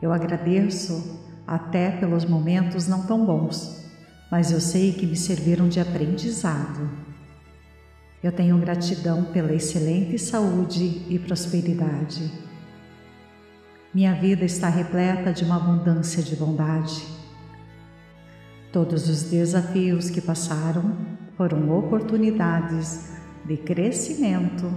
Eu 0.00 0.14
agradeço 0.14 1.20
até 1.50 1.90
pelos 1.90 2.24
momentos 2.24 2.86
não 2.86 3.04
tão 3.04 3.26
bons, 3.26 3.84
mas 4.30 4.52
eu 4.52 4.60
sei 4.60 4.92
que 4.92 5.04
me 5.04 5.16
serviram 5.16 5.68
de 5.68 5.80
aprendizado. 5.80 6.88
Eu 8.22 8.30
tenho 8.30 8.56
gratidão 8.58 9.24
pela 9.24 9.52
excelente 9.52 10.16
saúde 10.16 11.02
e 11.08 11.18
prosperidade. 11.18 12.30
Minha 13.92 14.14
vida 14.14 14.44
está 14.44 14.68
repleta 14.68 15.32
de 15.32 15.42
uma 15.42 15.56
abundância 15.56 16.22
de 16.22 16.36
bondade. 16.36 17.04
Todos 18.72 19.08
os 19.08 19.24
desafios 19.24 20.08
que 20.08 20.20
passaram 20.20 20.96
foram 21.36 21.76
oportunidades 21.76 23.10
de 23.44 23.56
crescimento 23.56 24.72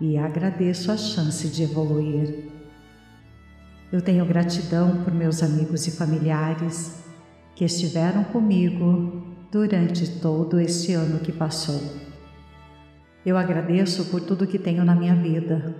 e 0.00 0.18
agradeço 0.18 0.90
a 0.90 0.96
chance 0.96 1.46
de 1.46 1.62
evoluir. 1.62 2.51
Eu 3.92 4.00
tenho 4.00 4.24
gratidão 4.24 5.04
por 5.04 5.12
meus 5.12 5.42
amigos 5.42 5.86
e 5.86 5.90
familiares 5.90 7.04
que 7.54 7.62
estiveram 7.62 8.24
comigo 8.24 9.22
durante 9.50 10.18
todo 10.18 10.58
este 10.58 10.94
ano 10.94 11.18
que 11.18 11.30
passou. 11.30 11.78
Eu 13.24 13.36
agradeço 13.36 14.06
por 14.06 14.22
tudo 14.22 14.46
que 14.46 14.58
tenho 14.58 14.82
na 14.82 14.94
minha 14.94 15.14
vida 15.14 15.76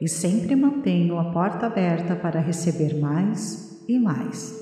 e 0.00 0.08
sempre 0.08 0.56
mantenho 0.56 1.16
a 1.16 1.30
porta 1.30 1.66
aberta 1.66 2.16
para 2.16 2.40
receber 2.40 2.98
mais 2.98 3.80
e 3.88 4.00
mais. 4.00 4.60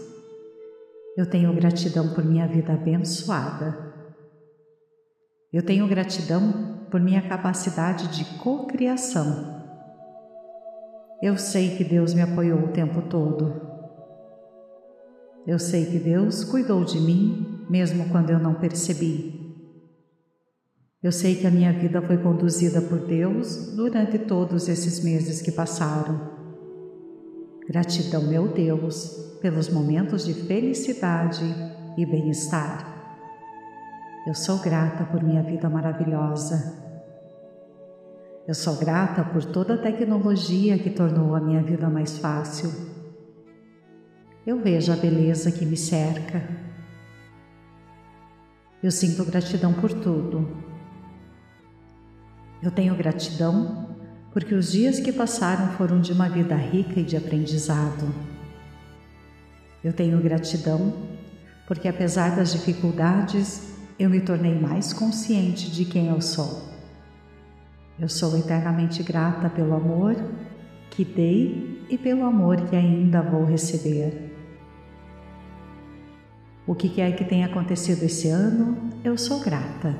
Eu 1.16 1.24
tenho 1.24 1.54
gratidão 1.54 2.12
por 2.12 2.22
minha 2.22 2.46
vida 2.46 2.74
abençoada. 2.74 3.90
Eu 5.50 5.62
tenho 5.62 5.88
gratidão 5.88 6.86
por 6.90 7.00
minha 7.00 7.22
capacidade 7.22 8.08
de 8.08 8.38
cocriação. 8.38 9.59
Eu 11.22 11.36
sei 11.36 11.76
que 11.76 11.84
Deus 11.84 12.14
me 12.14 12.22
apoiou 12.22 12.60
o 12.60 12.68
tempo 12.68 13.02
todo. 13.02 13.60
Eu 15.46 15.58
sei 15.58 15.84
que 15.84 15.98
Deus 15.98 16.44
cuidou 16.44 16.84
de 16.84 16.98
mim 16.98 17.66
mesmo 17.68 18.08
quando 18.08 18.30
eu 18.30 18.38
não 18.38 18.54
percebi. 18.54 19.38
Eu 21.02 21.12
sei 21.12 21.36
que 21.36 21.46
a 21.46 21.50
minha 21.50 21.72
vida 21.72 22.02
foi 22.02 22.18
conduzida 22.18 22.80
por 22.80 23.06
Deus 23.06 23.74
durante 23.76 24.18
todos 24.18 24.68
esses 24.68 25.04
meses 25.04 25.40
que 25.40 25.52
passaram. 25.52 26.38
Gratidão, 27.68 28.22
meu 28.26 28.48
Deus, 28.48 29.38
pelos 29.40 29.68
momentos 29.68 30.24
de 30.24 30.34
felicidade 30.34 31.44
e 31.96 32.04
bem-estar. 32.04 32.90
Eu 34.26 34.34
sou 34.34 34.58
grata 34.58 35.04
por 35.04 35.22
minha 35.22 35.42
vida 35.42 35.70
maravilhosa. 35.70 36.89
Eu 38.50 38.54
sou 38.54 38.74
grata 38.74 39.22
por 39.22 39.44
toda 39.44 39.74
a 39.74 39.78
tecnologia 39.78 40.76
que 40.76 40.90
tornou 40.90 41.36
a 41.36 41.40
minha 41.40 41.62
vida 41.62 41.88
mais 41.88 42.18
fácil. 42.18 42.72
Eu 44.44 44.60
vejo 44.60 44.92
a 44.92 44.96
beleza 44.96 45.52
que 45.52 45.64
me 45.64 45.76
cerca. 45.76 46.42
Eu 48.82 48.90
sinto 48.90 49.24
gratidão 49.24 49.72
por 49.72 49.92
tudo 49.92 50.68
eu 52.62 52.70
tenho 52.70 52.94
gratidão 52.94 53.96
porque 54.32 54.54
os 54.54 54.72
dias 54.72 55.00
que 55.00 55.12
passaram 55.12 55.72
foram 55.72 56.00
de 56.00 56.12
uma 56.12 56.28
vida 56.28 56.54
rica 56.54 57.00
e 57.00 57.04
de 57.04 57.16
aprendizado. 57.16 58.12
Eu 59.82 59.92
tenho 59.92 60.20
gratidão 60.20 60.92
porque, 61.66 61.88
apesar 61.88 62.36
das 62.36 62.52
dificuldades, 62.52 63.72
eu 63.98 64.10
me 64.10 64.20
tornei 64.20 64.58
mais 64.58 64.92
consciente 64.92 65.70
de 65.70 65.84
quem 65.84 66.08
eu 66.08 66.20
sou. 66.20 66.69
Eu 68.00 68.08
sou 68.08 68.34
eternamente 68.38 69.02
grata 69.02 69.50
pelo 69.50 69.74
amor 69.74 70.16
que 70.88 71.04
dei 71.04 71.84
e 71.90 71.98
pelo 71.98 72.24
amor 72.24 72.56
que 72.62 72.74
ainda 72.74 73.20
vou 73.20 73.44
receber. 73.44 74.34
O 76.66 76.74
que 76.74 76.88
quer 76.88 77.14
que 77.14 77.24
tenha 77.24 77.44
acontecido 77.44 78.02
esse 78.04 78.28
ano, 78.28 78.90
eu 79.04 79.18
sou 79.18 79.40
grata. 79.40 79.94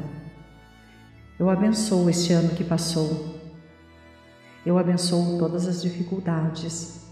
Eu 1.39 1.51
abençoo 1.51 2.09
este 2.09 2.33
ano 2.33 2.55
que 2.55 2.65
passou. 2.65 3.39
Eu 4.65 4.79
abençoo 4.79 5.39
todas 5.39 5.69
as 5.69 5.83
dificuldades. 5.83 7.07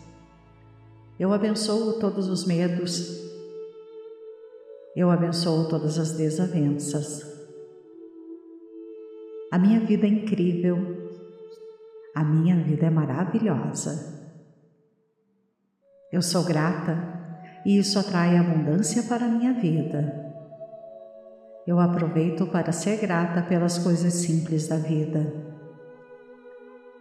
Eu 1.20 1.34
abençoo 1.34 1.98
todos 1.98 2.28
os 2.28 2.46
medos. 2.46 3.28
Eu 4.96 5.10
abençoo 5.10 5.68
todas 5.68 5.98
as 5.98 6.12
desavenças. 6.12 7.37
A 9.52 9.58
minha 9.58 9.80
vida 9.80 10.06
é 10.06 10.10
incrível. 10.10 10.76
A 12.14 12.24
minha 12.24 12.56
vida 12.56 12.86
é 12.86 12.90
maravilhosa. 12.90 14.16
Eu 16.12 16.22
sou 16.22 16.44
grata 16.44 16.96
e 17.64 17.78
isso 17.78 17.98
atrai 17.98 18.36
abundância 18.36 19.02
para 19.02 19.26
a 19.26 19.28
minha 19.28 19.52
vida 19.54 20.28
eu 21.68 21.78
aproveito 21.78 22.46
para 22.46 22.72
ser 22.72 22.98
grata 22.98 23.42
pelas 23.42 23.76
coisas 23.76 24.14
simples 24.14 24.66
da 24.68 24.76
vida. 24.76 25.30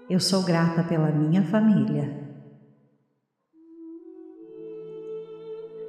Eu 0.09 0.19
sou 0.19 0.43
grata 0.43 0.83
pela 0.83 1.09
minha 1.09 1.41
família. 1.43 2.27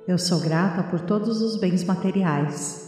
Eu 0.07 0.17
sou 0.17 0.39
grata 0.39 0.85
por 0.85 1.01
todos 1.01 1.43
os 1.43 1.59
bens 1.59 1.83
materiais. 1.83 2.88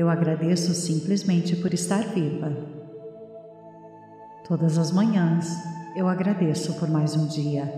Eu 0.00 0.08
agradeço 0.08 0.72
simplesmente 0.72 1.54
por 1.56 1.74
estar 1.74 2.00
viva. 2.04 2.50
Todas 4.48 4.78
as 4.78 4.90
manhãs 4.90 5.46
eu 5.94 6.08
agradeço 6.08 6.72
por 6.80 6.88
mais 6.88 7.14
um 7.14 7.26
dia. 7.26 7.70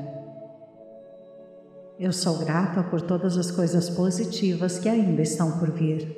Eu 1.98 2.12
sou 2.12 2.38
grata 2.38 2.80
por 2.84 3.00
todas 3.00 3.36
as 3.36 3.50
coisas 3.50 3.90
positivas 3.90 4.78
que 4.78 4.88
ainda 4.88 5.20
estão 5.20 5.58
por 5.58 5.72
vir. 5.72 6.16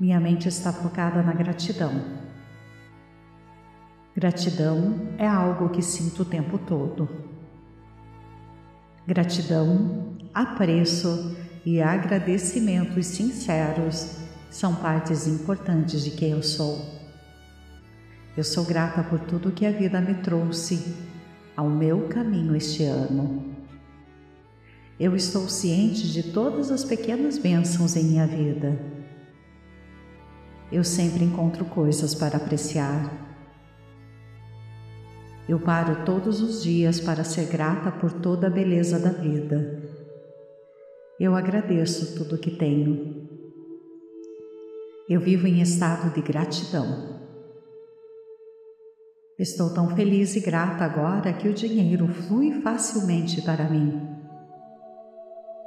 Minha 0.00 0.18
mente 0.18 0.48
está 0.48 0.72
focada 0.72 1.22
na 1.22 1.32
gratidão. 1.32 1.92
Gratidão 4.16 5.14
é 5.16 5.28
algo 5.28 5.68
que 5.68 5.80
sinto 5.80 6.22
o 6.22 6.24
tempo 6.24 6.58
todo. 6.58 7.08
Gratidão, 9.06 10.16
apreço 10.34 11.45
e 11.66 11.82
agradecimentos 11.82 13.06
sinceros 13.06 14.18
são 14.48 14.76
partes 14.76 15.26
importantes 15.26 16.04
de 16.04 16.12
quem 16.12 16.30
eu 16.30 16.42
sou. 16.42 16.80
Eu 18.36 18.44
sou 18.44 18.64
grata 18.64 19.02
por 19.02 19.18
tudo 19.18 19.50
que 19.50 19.66
a 19.66 19.72
vida 19.72 20.00
me 20.00 20.14
trouxe 20.14 20.94
ao 21.56 21.68
meu 21.68 22.06
caminho 22.06 22.54
este 22.54 22.84
ano. 22.84 23.52
Eu 24.98 25.16
estou 25.16 25.48
ciente 25.48 26.06
de 26.12 26.22
todas 26.22 26.70
as 26.70 26.84
pequenas 26.84 27.36
bênçãos 27.36 27.96
em 27.96 28.04
minha 28.04 28.26
vida. 28.28 28.78
eu 30.70 30.84
sempre 30.84 31.24
encontro 31.24 31.64
coisas 31.64 32.14
para 32.14 32.36
apreciar. 32.36 33.10
Eu 35.48 35.58
paro 35.58 36.04
todos 36.04 36.40
os 36.40 36.62
dias 36.62 37.00
para 37.00 37.24
ser 37.24 37.46
grata 37.46 37.90
por 37.90 38.12
toda 38.12 38.46
a 38.46 38.50
beleza 38.50 38.98
da 38.98 39.10
vida. 39.10 39.85
Eu 41.18 41.34
agradeço 41.34 42.14
tudo 42.14 42.36
que 42.36 42.50
tenho. 42.50 43.26
Eu 45.08 45.18
vivo 45.18 45.46
em 45.46 45.62
estado 45.62 46.12
de 46.12 46.20
gratidão. 46.20 47.16
Estou 49.38 49.72
tão 49.72 49.96
feliz 49.96 50.36
e 50.36 50.40
grata 50.40 50.84
agora 50.84 51.32
que 51.32 51.48
o 51.48 51.54
dinheiro 51.54 52.06
flui 52.06 52.60
facilmente 52.60 53.40
para 53.40 53.64
mim. 53.64 53.98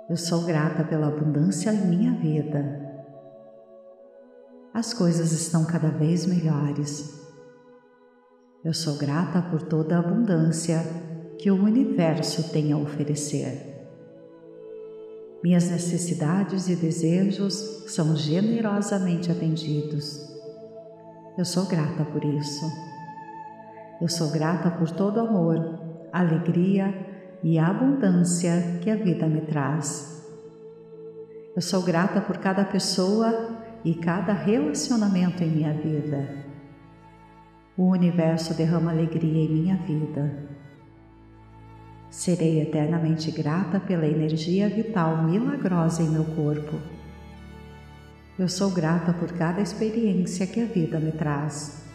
Eu 0.07 0.17
sou 0.17 0.45
grata 0.45 0.83
pela 0.83 1.07
abundância 1.07 1.71
em 1.71 1.87
minha 1.87 2.13
vida. 2.13 2.87
As 4.71 4.93
coisas 4.93 5.31
estão 5.31 5.65
cada 5.65 5.89
vez 5.89 6.27
melhores. 6.27 7.19
Eu 8.63 8.73
sou 8.73 8.99
grata 8.99 9.41
por 9.41 9.63
toda 9.63 9.95
a 9.95 9.99
abundância 9.99 10.79
que 11.39 11.49
o 11.49 11.63
universo 11.63 12.51
tem 12.51 12.71
a 12.71 12.77
oferecer. 12.77 13.68
Minhas 15.43 15.69
necessidades 15.69 16.67
e 16.67 16.75
desejos 16.75 17.85
são 17.87 18.15
generosamente 18.15 19.31
atendidos. 19.31 20.27
Eu 21.37 21.45
sou 21.45 21.65
grata 21.65 22.03
por 22.03 22.23
isso. 22.25 22.65
Eu 24.01 24.09
sou 24.09 24.29
grata 24.31 24.69
por 24.69 24.91
todo 24.91 25.17
o 25.17 25.27
amor, 25.27 25.79
alegria 26.11 26.93
e 27.41 27.57
abundância 27.57 28.79
que 28.81 28.89
a 28.89 28.95
vida 28.95 29.27
me 29.27 29.41
traz. 29.41 30.27
Eu 31.55 31.61
sou 31.61 31.81
grata 31.81 32.19
por 32.19 32.37
cada 32.37 32.65
pessoa 32.65 33.57
e 33.85 33.93
cada 33.93 34.33
relacionamento 34.33 35.41
em 35.41 35.51
minha 35.51 35.73
vida. 35.73 36.45
O 37.77 37.91
universo 37.91 38.53
derrama 38.53 38.91
alegria 38.91 39.45
em 39.45 39.49
minha 39.49 39.77
vida. 39.77 40.48
Serei 42.09 42.61
eternamente 42.61 43.29
grata 43.29 43.79
pela 43.79 44.05
energia 44.05 44.67
vital 44.67 45.23
milagrosa 45.23 46.01
em 46.01 46.09
meu 46.09 46.25
corpo. 46.25 46.79
Eu 48.37 48.49
sou 48.49 48.71
grata 48.71 49.13
por 49.13 49.31
cada 49.33 49.61
experiência 49.61 50.47
que 50.47 50.59
a 50.59 50.65
vida 50.65 50.99
me 50.99 51.11
traz. 51.11 51.85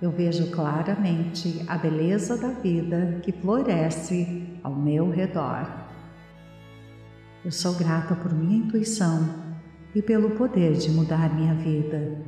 Eu 0.00 0.10
vejo 0.10 0.50
claramente 0.50 1.62
a 1.68 1.76
beleza 1.76 2.36
da 2.36 2.48
vida 2.48 3.20
que 3.22 3.30
floresce 3.30 4.58
ao 4.62 4.74
meu 4.74 5.10
redor. 5.10 5.70
Eu 7.44 7.52
sou 7.52 7.74
grata 7.74 8.14
por 8.14 8.32
minha 8.32 8.56
intuição 8.56 9.28
e 9.94 10.00
pelo 10.00 10.30
poder 10.30 10.72
de 10.72 10.90
mudar 10.90 11.34
minha 11.34 11.54
vida. 11.54 12.18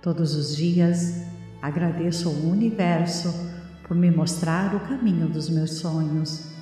Todos 0.00 0.34
os 0.34 0.56
dias 0.56 1.24
agradeço 1.60 2.28
ao 2.28 2.34
universo 2.34 3.53
por 3.86 3.96
me 3.96 4.10
mostrar 4.10 4.74
o 4.74 4.80
caminho 4.80 5.28
dos 5.28 5.48
meus 5.48 5.78
sonhos. 5.78 6.52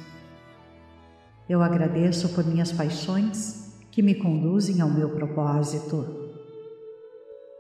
Eu 1.49 1.63
agradeço 1.63 2.29
por 2.31 2.45
minhas 2.45 2.73
paixões 2.73 3.73
que 3.91 4.03
me 4.03 4.15
conduzem 4.15 4.81
ao 4.81 4.91
meu 4.91 5.11
propósito. 5.11 6.05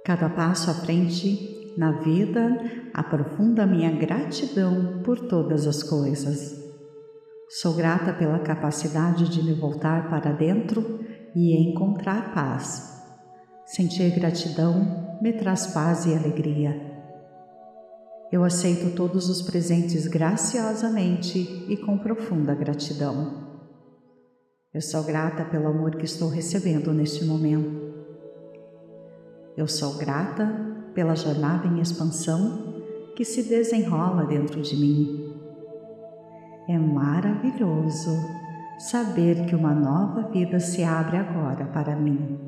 Cada 0.05 0.29
passo 0.29 0.71
à 0.71 0.75
frente 0.75 1.75
na 1.77 1.93
vida, 1.93 2.61
aprofunda 2.93 3.67
minha 3.67 3.91
gratidão 3.93 5.01
por 5.03 5.19
todas 5.19 5.67
as 5.67 5.83
coisas. 5.83 6.61
Sou 7.49 7.75
grata 7.75 8.13
pela 8.13 8.39
capacidade 8.39 9.29
de 9.29 9.43
me 9.43 9.55
voltar 9.55 10.09
para 10.09 10.33
dentro 10.33 11.01
e 11.35 11.71
encontrar 11.71 12.35
paz. 12.35 13.03
Sentir 13.67 14.11
gratidão 14.15 15.19
me 15.21 15.33
traz 15.33 15.69
paz 15.69 16.07
e 16.07 16.15
alegria. 16.15 16.92
Eu 18.33 18.45
aceito 18.45 18.97
todos 18.97 19.29
os 19.29 19.43
presentes 19.43 20.07
graciosamente 20.07 21.67
e 21.69 21.77
com 21.77 21.99
profunda 21.99 22.55
gratidão. 22.55 23.43
Eu 24.73 24.81
sou 24.81 25.05
grata 25.05 25.45
pelo 25.45 25.69
amor 25.69 25.97
que 25.97 26.07
estou 26.07 26.31
recebendo 26.31 26.95
neste 26.95 27.27
momento. 27.27 27.93
Eu 29.55 29.69
sou 29.69 29.99
grata 29.99 30.47
pela 30.95 31.15
jornada 31.15 31.69
em 31.69 31.79
expansão 31.79 32.73
que 33.15 33.23
se 33.23 33.43
desenrola 33.43 34.25
dentro 34.25 34.63
de 34.63 34.77
mim. 34.77 35.35
É 36.67 36.79
maravilhoso 36.79 38.17
saber 38.79 39.45
que 39.45 39.55
uma 39.55 39.75
nova 39.75 40.31
vida 40.31 40.59
se 40.59 40.83
abre 40.83 41.19
agora 41.19 41.67
para 41.67 41.95
mim. 41.95 42.39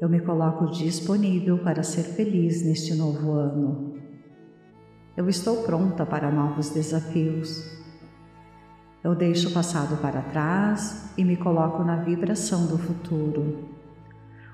Eu 0.00 0.08
me 0.08 0.20
coloco 0.20 0.70
disponível 0.70 1.58
para 1.58 1.82
ser 1.82 2.04
feliz 2.04 2.64
neste 2.64 2.94
novo 2.94 3.32
ano. 3.32 3.98
Eu 5.18 5.28
estou 5.28 5.64
pronta 5.64 6.06
para 6.06 6.30
novos 6.30 6.70
desafios. 6.70 7.68
Eu 9.02 9.16
deixo 9.16 9.48
o 9.48 9.52
passado 9.52 10.00
para 10.00 10.22
trás 10.22 11.12
e 11.18 11.24
me 11.24 11.36
coloco 11.36 11.82
na 11.82 11.96
vibração 11.96 12.68
do 12.68 12.78
futuro. 12.78 13.68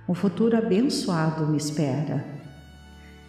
Um 0.08 0.14
futuro 0.14 0.56
abençoado 0.56 1.46
me 1.46 1.58
espera. 1.58 2.24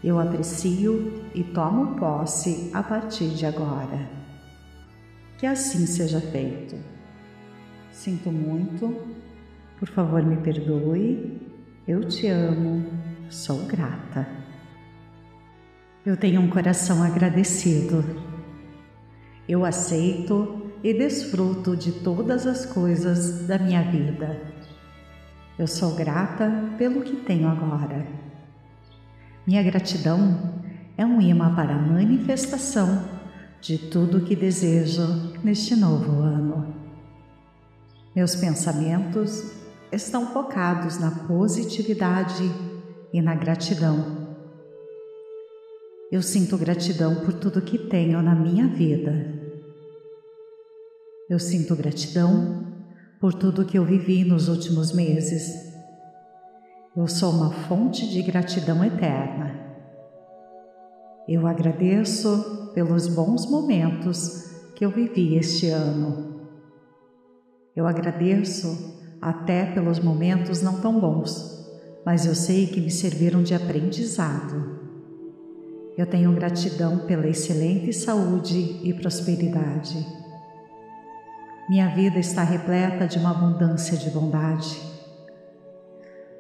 Eu 0.02 0.18
aprecio 0.18 1.26
e 1.36 1.44
tomo 1.44 1.98
posse 1.98 2.72
a 2.74 2.82
partir 2.82 3.28
de 3.32 3.46
agora. 3.46 4.10
Que 5.38 5.46
assim 5.46 5.86
seja 5.86 6.22
feito. 6.22 6.78
Sinto 7.92 8.32
muito, 8.32 8.96
por 9.78 9.90
favor 9.90 10.24
me 10.24 10.38
perdoe, 10.38 11.42
eu 11.86 12.08
te 12.08 12.28
amo, 12.28 12.86
sou 13.30 13.66
grata. 13.66 14.45
Eu 16.06 16.16
tenho 16.16 16.39
um 16.39 16.47
coração 16.47 17.01
agradecido. 17.01 18.06
Eu 19.49 19.66
aceito 19.66 20.72
e 20.84 20.93
desfruto 20.93 21.76
de 21.76 21.91
todas 21.91 22.45
as 22.45 22.64
coisas 22.64 23.47
da 23.47 23.58
minha 23.58 23.82
vida. 23.82 24.39
Eu 25.58 25.66
sou 25.66 25.95
grata 25.95 26.76
pelo 26.78 27.01
que 27.01 27.16
tenho 27.16 27.47
agora. 27.47 28.06
Minha 29.47 29.64
gratidão 29.64 30.62
é 30.95 31.03
um 31.03 31.20
imã 31.20 31.56
para 31.56 31.74
a 31.74 31.82
manifestação 31.82 33.03
de 33.60 33.80
tudo 33.80 34.20
o 34.20 34.22
que 34.22 34.36
desejo 34.36 35.34
neste 35.43 35.76
novo 35.76 36.22
ano. 36.22 36.76
Meus 38.16 38.36
pensamentos 38.36 39.53
estão 39.91 40.28
focados 40.28 40.99
na 40.99 41.10
positividade 41.10 42.43
e 43.12 43.20
na 43.24 43.34
gratidão. 43.34 44.24
Eu 46.16 46.22
sinto 46.22 46.57
gratidão 46.57 47.16
por 47.24 47.34
tudo 47.34 47.61
que 47.61 47.78
tenho 47.78 48.22
na 48.22 48.34
minha 48.34 48.68
vida. 48.68 49.34
Eu 51.30 51.39
sinto 51.39 51.76
gratidão 51.76 52.74
por 53.20 53.34
tudo 53.34 53.66
que 53.66 53.78
eu 53.78 53.84
vivi 53.84 54.24
nos 54.24 54.47
últimos 54.47 54.93
meses 54.93 55.76
eu 56.95 57.09
sou 57.09 57.30
uma 57.32 57.51
fonte 57.51 58.09
de 58.09 58.22
gratidão 58.22 58.82
eterna. 58.82 59.53
Eu 61.28 61.45
agradeço 61.45 62.72
pelos 62.74 63.07
bons 63.07 63.45
momentos 63.51 64.72
que 64.74 64.86
eu 64.86 64.91
vivi 64.91 65.36
este 65.36 65.68
ano. 65.68 66.39
Eu 67.76 67.86
agradeço 67.86 68.97
até 69.22 69.66
pelos 69.74 69.99
momentos 69.99 70.61
não 70.61 70.80
tão 70.80 70.97
bons, 70.97 71.70
mas 72.05 72.26
eu 72.26 72.34
sei 72.34 72.68
que 72.68 72.80
me 72.80 72.89
serviram 72.89 73.43
de 73.43 73.53
aprendizado. 73.53 74.74
Eu 75.98 76.06
tenho 76.06 76.34
gratidão 76.34 77.00
pela 77.00 77.26
excelente 77.26 77.93
saúde 77.93 78.82
e 78.84 78.93
prosperidade. 78.93 80.06
Minha 81.70 81.88
vida 81.96 82.20
está 82.20 82.43
repleta 82.43 83.08
de 83.08 83.18
uma 83.18 83.32
abundância 83.32 83.98
de 83.98 84.10
bondade. 84.10 84.78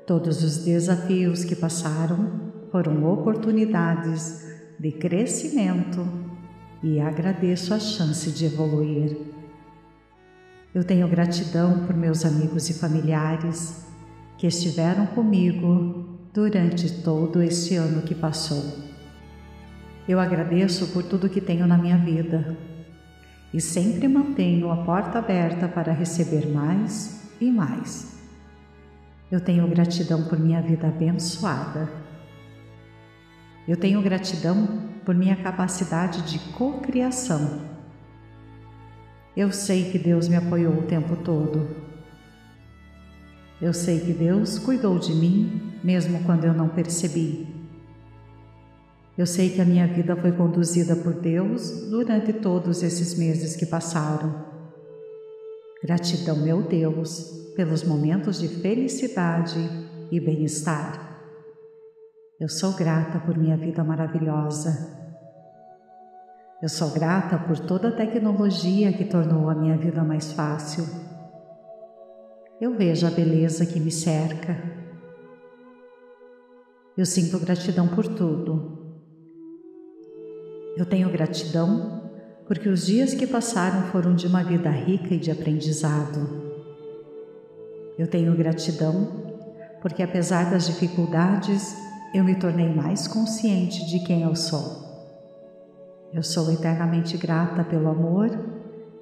Todos 0.05 0.43
os 0.43 0.65
desafios 0.65 1.45
que 1.45 1.55
passaram 1.55 2.51
foram 2.69 3.05
oportunidades 3.11 4.45
de 4.77 4.91
crescimento 4.91 6.05
e 6.83 6.99
agradeço 6.99 7.73
a 7.73 7.79
chance 7.79 8.29
de 8.31 8.45
evoluir. 8.45 9.17
Eu 10.75 10.83
tenho 10.83 11.07
gratidão 11.07 11.85
por 11.87 11.95
meus 11.95 12.25
amigos 12.25 12.69
e 12.69 12.73
familiares 12.73 13.85
que 14.37 14.45
estiveram 14.45 15.07
comigo 15.07 16.19
durante 16.33 17.01
todo 17.01 17.41
este 17.41 17.75
ano 17.75 18.01
que 18.01 18.13
passou. 18.13 18.84
Eu 20.07 20.19
agradeço 20.19 20.87
por 20.87 21.03
tudo 21.03 21.29
que 21.29 21.41
tenho 21.41 21.65
na 21.65 21.77
minha 21.77 21.97
vida 21.97 22.55
e 23.51 23.59
sempre 23.59 24.07
mantenho 24.07 24.69
a 24.69 24.77
porta 24.77 25.19
aberta 25.19 25.67
para 25.67 25.93
receber 25.93 26.47
mais 26.47 27.31
e 27.41 27.49
mais. 27.49 28.15
Eu 29.31 29.41
tenho 29.41 29.67
gratidão 29.67 30.23
por 30.25 30.39
minha 30.39 30.61
vida 30.61 30.87
abençoada. 30.87 31.89
Eu 33.67 33.77
tenho 33.77 34.01
gratidão 34.01 34.89
por 35.03 35.15
minha 35.15 35.35
capacidade 35.35 36.21
de 36.29 36.37
cocriação. 36.53 37.61
Eu 39.35 39.51
sei 39.51 39.89
que 39.89 39.97
Deus 39.97 40.27
me 40.27 40.35
apoiou 40.35 40.73
o 40.73 40.83
tempo 40.83 41.15
todo. 41.15 41.67
Eu 43.59 43.73
sei 43.73 43.99
que 43.99 44.13
Deus 44.13 44.59
cuidou 44.59 44.99
de 44.99 45.13
mim, 45.13 45.73
mesmo 45.83 46.23
quando 46.25 46.45
eu 46.45 46.53
não 46.53 46.69
percebi. 46.69 47.54
Eu 49.17 49.25
sei 49.25 49.49
que 49.49 49.61
a 49.61 49.65
minha 49.65 49.87
vida 49.87 50.13
foi 50.17 50.33
conduzida 50.33 50.93
por 50.93 51.13
Deus 51.13 51.89
durante 51.89 52.33
todos 52.33 52.83
esses 52.83 53.17
meses 53.17 53.55
que 53.55 53.65
passaram. 53.65 54.45
Gratidão, 55.81 56.35
meu 56.35 56.61
Deus, 56.61 57.53
pelos 57.55 57.83
momentos 57.83 58.39
de 58.39 58.49
felicidade 58.49 59.57
e 60.11 60.19
bem-estar. 60.19 61.05
Eu 62.37 62.49
sou 62.49 62.73
grata 62.73 63.17
por 63.19 63.37
minha 63.37 63.55
vida 63.55 63.85
maravilhosa. 63.85 64.93
Eu 66.61 66.67
sou 66.67 66.89
grata 66.89 67.37
por 67.37 67.57
toda 67.59 67.87
a 67.87 67.95
tecnologia 67.95 68.91
que 68.91 69.05
tornou 69.05 69.49
a 69.49 69.55
minha 69.55 69.77
vida 69.77 70.03
mais 70.03 70.33
fácil. 70.33 70.83
Eu 72.59 72.75
vejo 72.75 73.07
a 73.07 73.11
beleza 73.11 73.65
que 73.65 73.79
me 73.79 73.91
cerca. 73.91 74.57
Eu 76.97 77.05
sinto 77.05 77.39
gratidão 77.39 77.87
por 77.87 78.05
tudo. 78.07 78.74
Eu 80.77 80.85
tenho 80.85 81.09
gratidão 81.09 82.03
porque 82.47 82.69
os 82.69 82.85
dias 82.85 83.13
que 83.13 83.25
passaram 83.25 83.83
foram 83.91 84.13
de 84.13 84.27
uma 84.27 84.43
vida 84.43 84.69
rica 84.69 85.13
e 85.13 85.19
de 85.19 85.31
aprendizado. 85.31 86.43
Eu 87.97 88.07
tenho 88.07 88.35
gratidão 88.35 89.23
porque, 89.81 90.03
apesar 90.03 90.49
das 90.49 90.67
dificuldades, 90.67 91.75
eu 92.13 92.23
me 92.23 92.35
tornei 92.35 92.67
mais 92.67 93.07
consciente 93.07 93.85
de 93.87 93.99
quem 93.99 94.23
eu 94.23 94.35
sou. 94.35 94.83
Eu 96.13 96.23
sou 96.23 96.51
eternamente 96.51 97.17
grata 97.17 97.63
pelo 97.63 97.89
amor 97.89 98.29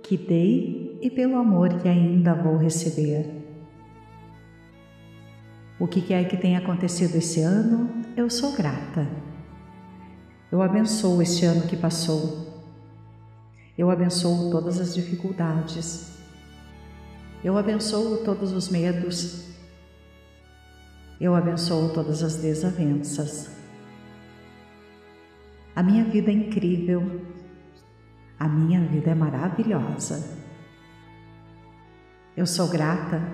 que 0.02 0.18
dei 0.18 1.00
e 1.02 1.10
pelo 1.10 1.38
amor 1.38 1.70
que 1.80 1.88
ainda 1.88 2.34
vou 2.34 2.58
receber. 2.58 3.44
O 5.80 5.88
que 5.88 6.02
quer 6.02 6.28
que 6.28 6.38
tenha 6.38 6.60
acontecido 6.60 7.16
esse 7.16 7.42
ano, 7.42 7.90
eu 8.16 8.30
sou 8.30 8.54
grata. 8.54 9.23
Eu 10.54 10.62
abençoo 10.62 11.20
este 11.20 11.46
ano 11.46 11.64
que 11.64 11.76
passou. 11.76 12.62
Eu 13.76 13.90
abençoo 13.90 14.52
todas 14.52 14.80
as 14.80 14.94
dificuldades. 14.94 16.16
Eu 17.44 17.58
abençoo 17.58 18.18
todos 18.24 18.52
os 18.52 18.70
medos. 18.70 19.48
Eu 21.20 21.34
abençoo 21.34 21.92
todas 21.92 22.22
as 22.22 22.36
desavenças. 22.36 23.50
A 25.76 25.82
minha 25.82 26.04
vida 26.04 26.30
é 26.30 26.36
incrível. 26.36 27.22
A 28.40 28.48
minha 28.48 28.82
vida 28.82 29.10
é 29.10 29.16
maravilhosa. 29.16 30.38
Eu 32.38 32.46
sou 32.46 32.68
grata 32.68 33.28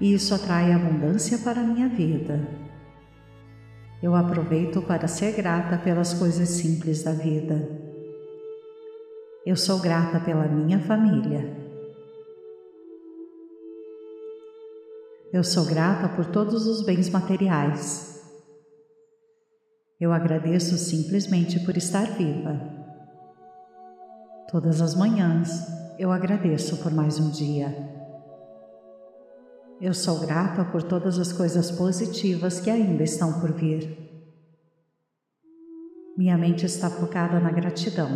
e 0.00 0.14
isso 0.14 0.34
atrai 0.34 0.72
abundância 0.72 1.36
para 1.36 1.60
a 1.60 1.64
minha 1.64 1.90
vida. 1.90 2.63
Eu 4.04 4.14
aproveito 4.14 4.82
para 4.82 5.08
ser 5.08 5.32
grata 5.34 5.78
pelas 5.78 6.12
coisas 6.12 6.46
simples 6.50 7.02
da 7.02 7.12
vida. 7.12 7.66
Eu 9.46 9.56
sou 9.56 9.80
grata 9.80 10.20
pela 10.20 10.46
minha 10.46 10.78
família. 10.78 11.56
Eu 15.32 15.42
sou 15.42 15.64
grata 15.64 16.06
por 16.14 16.26
todos 16.26 16.66
os 16.66 16.84
bens 16.84 17.08
materiais. 17.08 18.22
Eu 19.98 20.12
agradeço 20.12 20.76
simplesmente 20.76 21.58
por 21.60 21.74
estar 21.74 22.04
viva. 22.04 22.60
Todas 24.50 24.82
as 24.82 24.94
manhãs 24.94 25.66
eu 25.98 26.12
agradeço 26.12 26.76
por 26.82 26.92
mais 26.92 27.18
um 27.18 27.30
dia. 27.30 28.03
Eu 29.80 29.92
sou 29.92 30.20
grata 30.20 30.64
por 30.64 30.82
todas 30.82 31.18
as 31.18 31.32
coisas 31.32 31.70
positivas 31.70 32.60
que 32.60 32.70
ainda 32.70 33.02
estão 33.02 33.40
por 33.40 33.52
vir. 33.52 33.98
Minha 36.16 36.38
mente 36.38 36.64
está 36.64 36.88
focada 36.88 37.40
na 37.40 37.50
gratidão. 37.50 38.08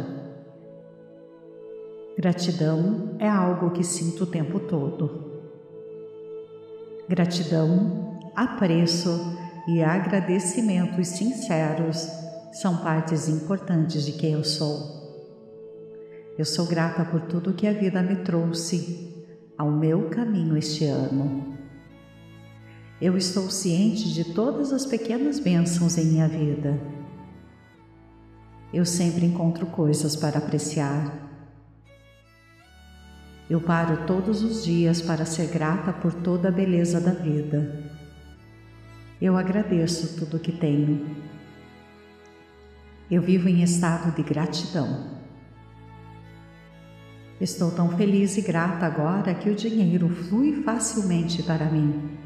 Gratidão 2.16 3.16
é 3.18 3.28
algo 3.28 3.70
que 3.72 3.82
sinto 3.82 4.24
o 4.24 4.26
tempo 4.26 4.60
todo. 4.60 5.42
Gratidão, 7.08 8.20
apreço 8.36 9.10
e 9.66 9.82
agradecimentos 9.82 11.08
sinceros 11.08 12.08
são 12.52 12.78
partes 12.78 13.28
importantes 13.28 14.04
de 14.06 14.12
quem 14.12 14.34
eu 14.34 14.44
sou. 14.44 14.96
Eu 16.38 16.44
sou 16.44 16.66
grata 16.66 17.04
por 17.04 17.22
tudo 17.22 17.52
que 17.52 17.66
a 17.66 17.72
vida 17.72 18.00
me 18.00 18.16
trouxe 18.16 19.17
ao 19.58 19.72
meu 19.72 20.08
caminho 20.08 20.56
este 20.56 20.84
ano. 20.84 21.58
Eu 23.00 23.16
estou 23.16 23.50
ciente 23.50 24.14
de 24.14 24.32
todas 24.32 24.72
as 24.72 24.86
pequenas 24.86 25.40
bênçãos 25.40 25.98
em 25.98 26.06
minha 26.06 26.28
vida. 26.28 26.80
Eu 28.72 28.84
sempre 28.84 29.26
encontro 29.26 29.66
coisas 29.66 30.14
para 30.14 30.38
apreciar. 30.38 31.12
Eu 33.50 33.60
paro 33.60 34.06
todos 34.06 34.42
os 34.42 34.64
dias 34.64 35.02
para 35.02 35.24
ser 35.24 35.48
grata 35.48 35.92
por 35.92 36.14
toda 36.14 36.48
a 36.48 36.52
beleza 36.52 37.00
da 37.00 37.12
vida. 37.12 37.92
Eu 39.20 39.36
agradeço 39.36 40.18
tudo 40.18 40.36
o 40.36 40.40
que 40.40 40.52
tenho. 40.52 41.16
Eu 43.10 43.22
vivo 43.22 43.48
em 43.48 43.62
estado 43.62 44.14
de 44.14 44.22
gratidão. 44.22 45.17
Estou 47.40 47.70
tão 47.70 47.96
feliz 47.96 48.36
e 48.36 48.42
grata 48.42 48.84
agora 48.84 49.32
que 49.32 49.48
o 49.48 49.54
dinheiro 49.54 50.08
flui 50.08 50.62
facilmente 50.64 51.42
para 51.42 51.66
mim. 51.66 52.18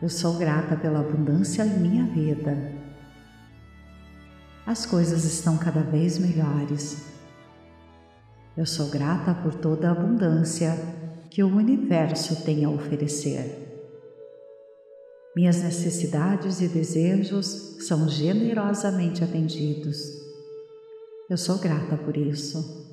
Eu 0.00 0.08
sou 0.08 0.36
grata 0.36 0.74
pela 0.74 0.98
abundância 0.98 1.64
em 1.64 1.78
minha 1.78 2.04
vida. 2.04 2.72
As 4.66 4.84
coisas 4.84 5.24
estão 5.24 5.56
cada 5.56 5.80
vez 5.80 6.18
melhores. 6.18 7.06
Eu 8.56 8.66
sou 8.66 8.88
grata 8.90 9.32
por 9.32 9.54
toda 9.54 9.88
a 9.88 9.92
abundância 9.92 10.76
que 11.30 11.42
o 11.42 11.56
universo 11.56 12.44
tem 12.44 12.64
a 12.64 12.68
oferecer. 12.68 13.62
Minhas 15.36 15.62
necessidades 15.62 16.60
e 16.60 16.66
desejos 16.66 17.76
são 17.80 18.08
generosamente 18.08 19.22
atendidos. 19.22 20.20
Eu 21.30 21.38
sou 21.38 21.58
grata 21.58 21.96
por 21.96 22.16
isso. 22.16 22.91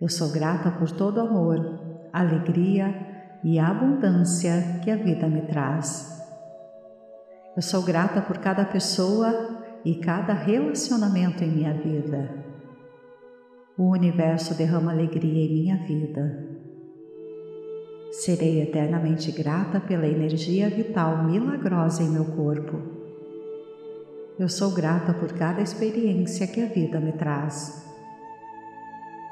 Eu 0.00 0.08
sou 0.08 0.32
grata 0.32 0.70
por 0.70 0.90
todo 0.90 1.18
o 1.18 1.20
amor, 1.20 2.08
alegria 2.10 2.94
e 3.44 3.58
abundância 3.58 4.80
que 4.82 4.90
a 4.90 4.96
vida 4.96 5.28
me 5.28 5.42
traz. 5.42 6.18
Eu 7.54 7.60
sou 7.60 7.82
grata 7.82 8.22
por 8.22 8.38
cada 8.38 8.64
pessoa 8.64 9.60
e 9.84 9.96
cada 9.96 10.32
relacionamento 10.32 11.44
em 11.44 11.50
minha 11.50 11.74
vida. 11.74 12.30
O 13.76 13.90
universo 13.90 14.54
derrama 14.54 14.90
alegria 14.90 15.44
em 15.44 15.52
minha 15.52 15.76
vida. 15.86 16.48
Serei 18.10 18.62
eternamente 18.62 19.30
grata 19.32 19.80
pela 19.80 20.06
energia 20.06 20.70
vital 20.70 21.24
milagrosa 21.24 22.02
em 22.02 22.08
meu 22.08 22.24
corpo. 22.24 22.80
Eu 24.38 24.48
sou 24.48 24.70
grata 24.70 25.12
por 25.12 25.34
cada 25.34 25.60
experiência 25.60 26.46
que 26.46 26.62
a 26.62 26.66
vida 26.66 26.98
me 26.98 27.12
traz. 27.12 27.89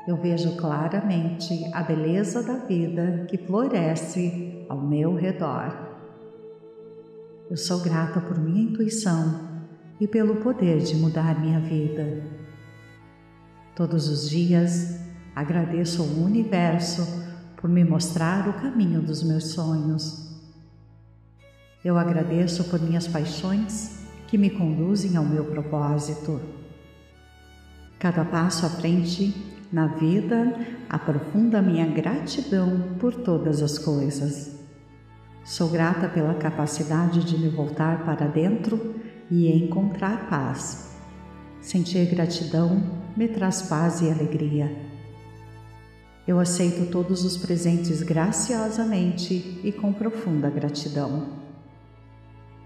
Eu 0.09 0.17
vejo 0.17 0.57
claramente 0.57 1.71
a 1.75 1.83
beleza 1.83 2.43
da 2.43 2.55
vida 2.65 3.27
que 3.29 3.37
floresce 3.37 4.65
ao 4.67 4.81
meu 4.81 5.15
redor. 5.15 5.71
Eu 7.51 7.59
sou 7.59 7.81
grata 7.81 8.19
por 8.19 8.39
minha 8.39 8.71
intuição 8.71 9.39
e 10.01 10.09
pelo 10.09 10.37
poder 10.37 10.79
de 10.79 10.97
mudar 10.97 11.39
minha 11.39 11.61
vida. 11.61 12.25
Todos 13.77 14.09
os 14.09 14.31
dias 14.31 14.99
agradeço 15.37 16.01
ao 16.01 16.09
universo 16.09 17.07
por 17.59 17.69
me 17.69 17.85
mostrar 17.85 18.49
o 18.49 18.55
caminho 18.55 19.03
dos 19.03 19.23
meus 19.23 19.49
sonhos. 19.49 20.27
Eu 21.85 21.99
agradeço 21.99 22.65
por 22.71 22.81
minhas 22.81 23.07
paixões 23.07 24.07
que 24.27 24.39
me 24.39 24.49
conduzem 24.49 25.19
ao 25.19 25.25
meu 25.27 25.45
propósito. 25.45 26.41
Cada 27.99 28.25
passo 28.25 28.65
à 28.65 28.71
frente 28.71 29.58
na 29.73 29.87
vida 29.87 30.55
aprofunda 30.89 31.61
minha 31.61 31.87
gratidão 31.87 32.97
por 32.99 33.15
todas 33.15 33.63
as 33.63 33.79
coisas. 33.79 34.59
Sou 35.45 35.69
grata 35.69 36.09
pela 36.09 36.35
capacidade 36.35 37.25
de 37.25 37.39
me 37.39 37.49
voltar 37.49 38.05
para 38.05 38.27
dentro 38.27 38.95
e 39.31 39.51
encontrar 39.51 40.29
paz. 40.29 40.97
Sentir 41.61 42.07
gratidão 42.07 42.83
me 43.17 43.29
traz 43.29 43.63
paz 43.63 44.01
e 44.01 44.11
alegria. 44.11 44.71
Eu 46.27 46.39
aceito 46.39 46.91
todos 46.91 47.25
os 47.25 47.37
presentes 47.37 48.03
graciosamente 48.03 49.61
e 49.65 49.73
com 49.73 49.93
profunda 49.93 50.51
gratidão. 50.51 51.39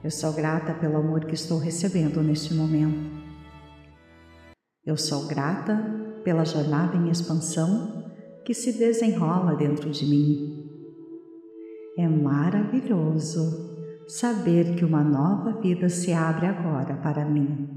Eu 0.02 0.10
sou 0.10 0.32
grata 0.32 0.74
pelo 0.74 0.96
amor 0.96 1.24
que 1.24 1.34
estou 1.34 1.58
recebendo 1.58 2.20
neste 2.22 2.52
momento. 2.54 3.22
Eu 4.84 4.96
sou 4.96 5.28
grata 5.28 6.01
pela 6.22 6.44
jornada 6.44 6.96
em 6.96 7.10
expansão 7.10 8.04
que 8.44 8.54
se 8.54 8.72
desenrola 8.72 9.54
dentro 9.54 9.90
de 9.90 10.04
mim. 10.06 10.62
É 11.96 12.08
maravilhoso 12.08 13.70
saber 14.08 14.74
que 14.76 14.84
uma 14.84 15.02
nova 15.02 15.60
vida 15.60 15.88
se 15.88 16.12
abre 16.12 16.46
agora 16.46 16.96
para 16.96 17.24
mim. 17.24 17.68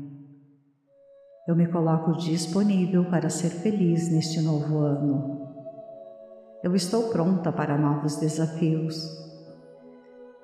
Eu 1.47 1.55
me 1.55 1.67
coloco 1.67 2.13
disponível 2.13 3.05
para 3.05 3.29
ser 3.29 3.49
feliz 3.49 4.11
neste 4.11 4.41
novo 4.41 4.79
ano. 4.79 5.45
Eu 6.63 6.75
estou 6.75 7.09
pronta 7.09 7.51
para 7.51 7.77
novos 7.77 8.15
desafios. 8.15 8.95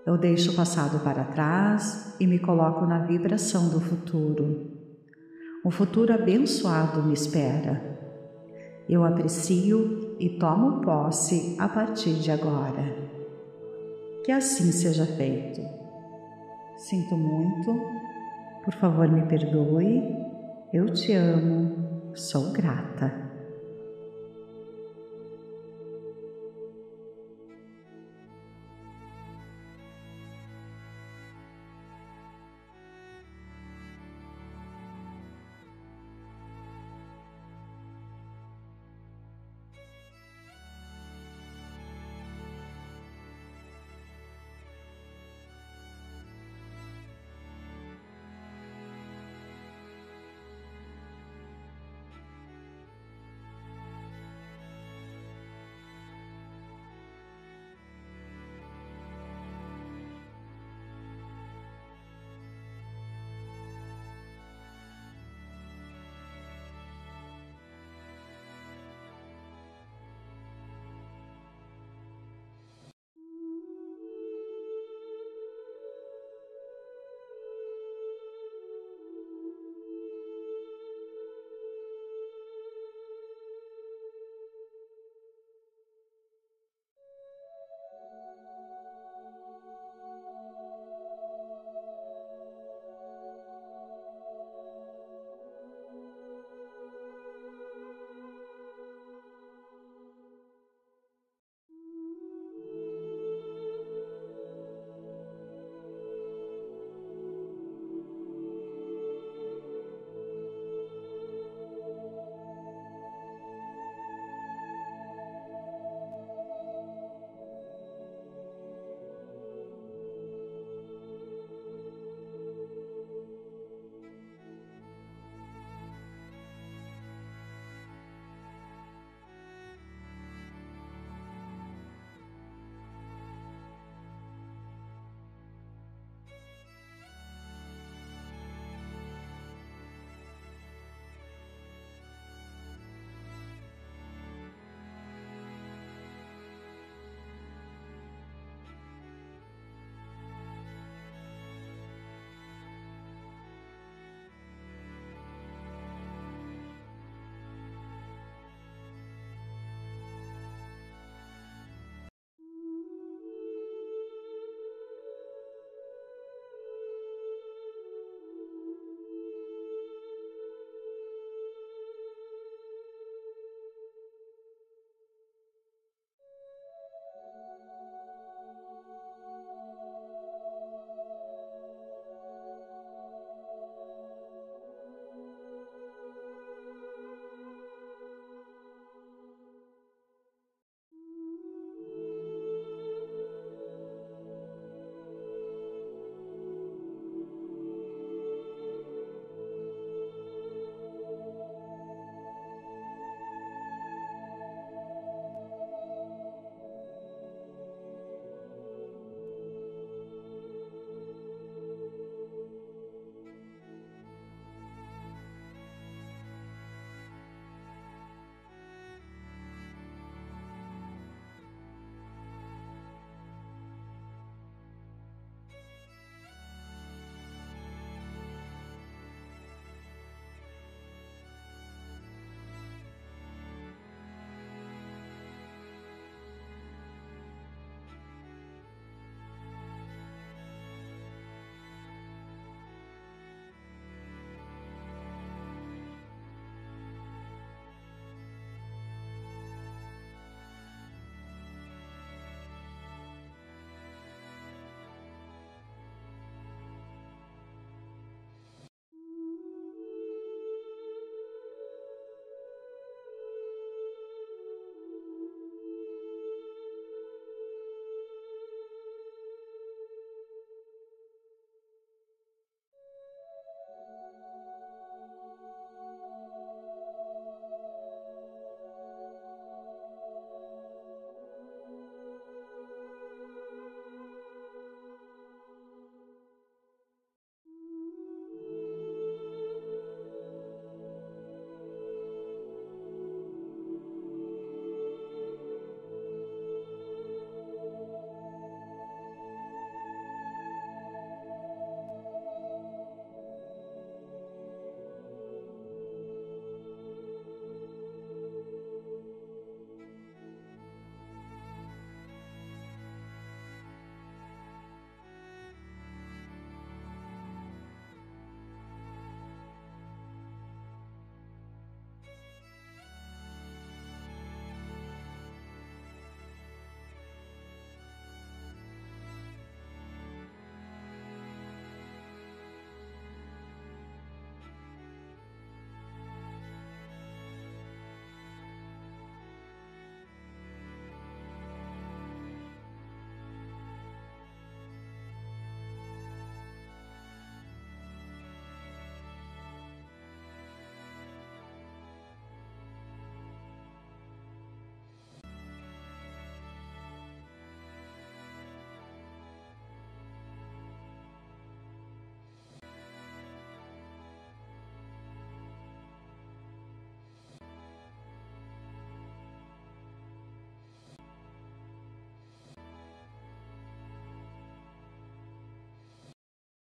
Eu 0.05 0.17
deixo 0.17 0.51
o 0.51 0.55
passado 0.55 1.03
para 1.03 1.23
trás 1.23 2.15
e 2.19 2.27
me 2.27 2.37
coloco 2.37 2.85
na 2.85 2.99
vibração 2.99 3.69
do 3.69 3.79
futuro. 3.79 4.80
Um 5.63 5.69
futuro 5.69 6.11
abençoado 6.11 7.03
me 7.03 7.13
espera. 7.13 7.79
Eu 8.89 9.03
aprecio 9.03 10.15
e 10.19 10.27
tomo 10.39 10.81
posse 10.81 11.55
a 11.59 11.69
partir 11.69 12.15
de 12.15 12.31
agora. 12.31 12.83
Que 14.23 14.31
assim 14.31 14.71
seja 14.71 15.05
feito. 15.05 15.61
Sinto 16.77 17.15
muito, 17.15 17.79
por 18.65 18.73
favor 18.73 19.07
me 19.07 19.21
perdoe, 19.27 20.01
eu 20.73 20.91
te 20.91 21.13
amo, 21.13 22.11
sou 22.15 22.51
grata. 22.51 23.30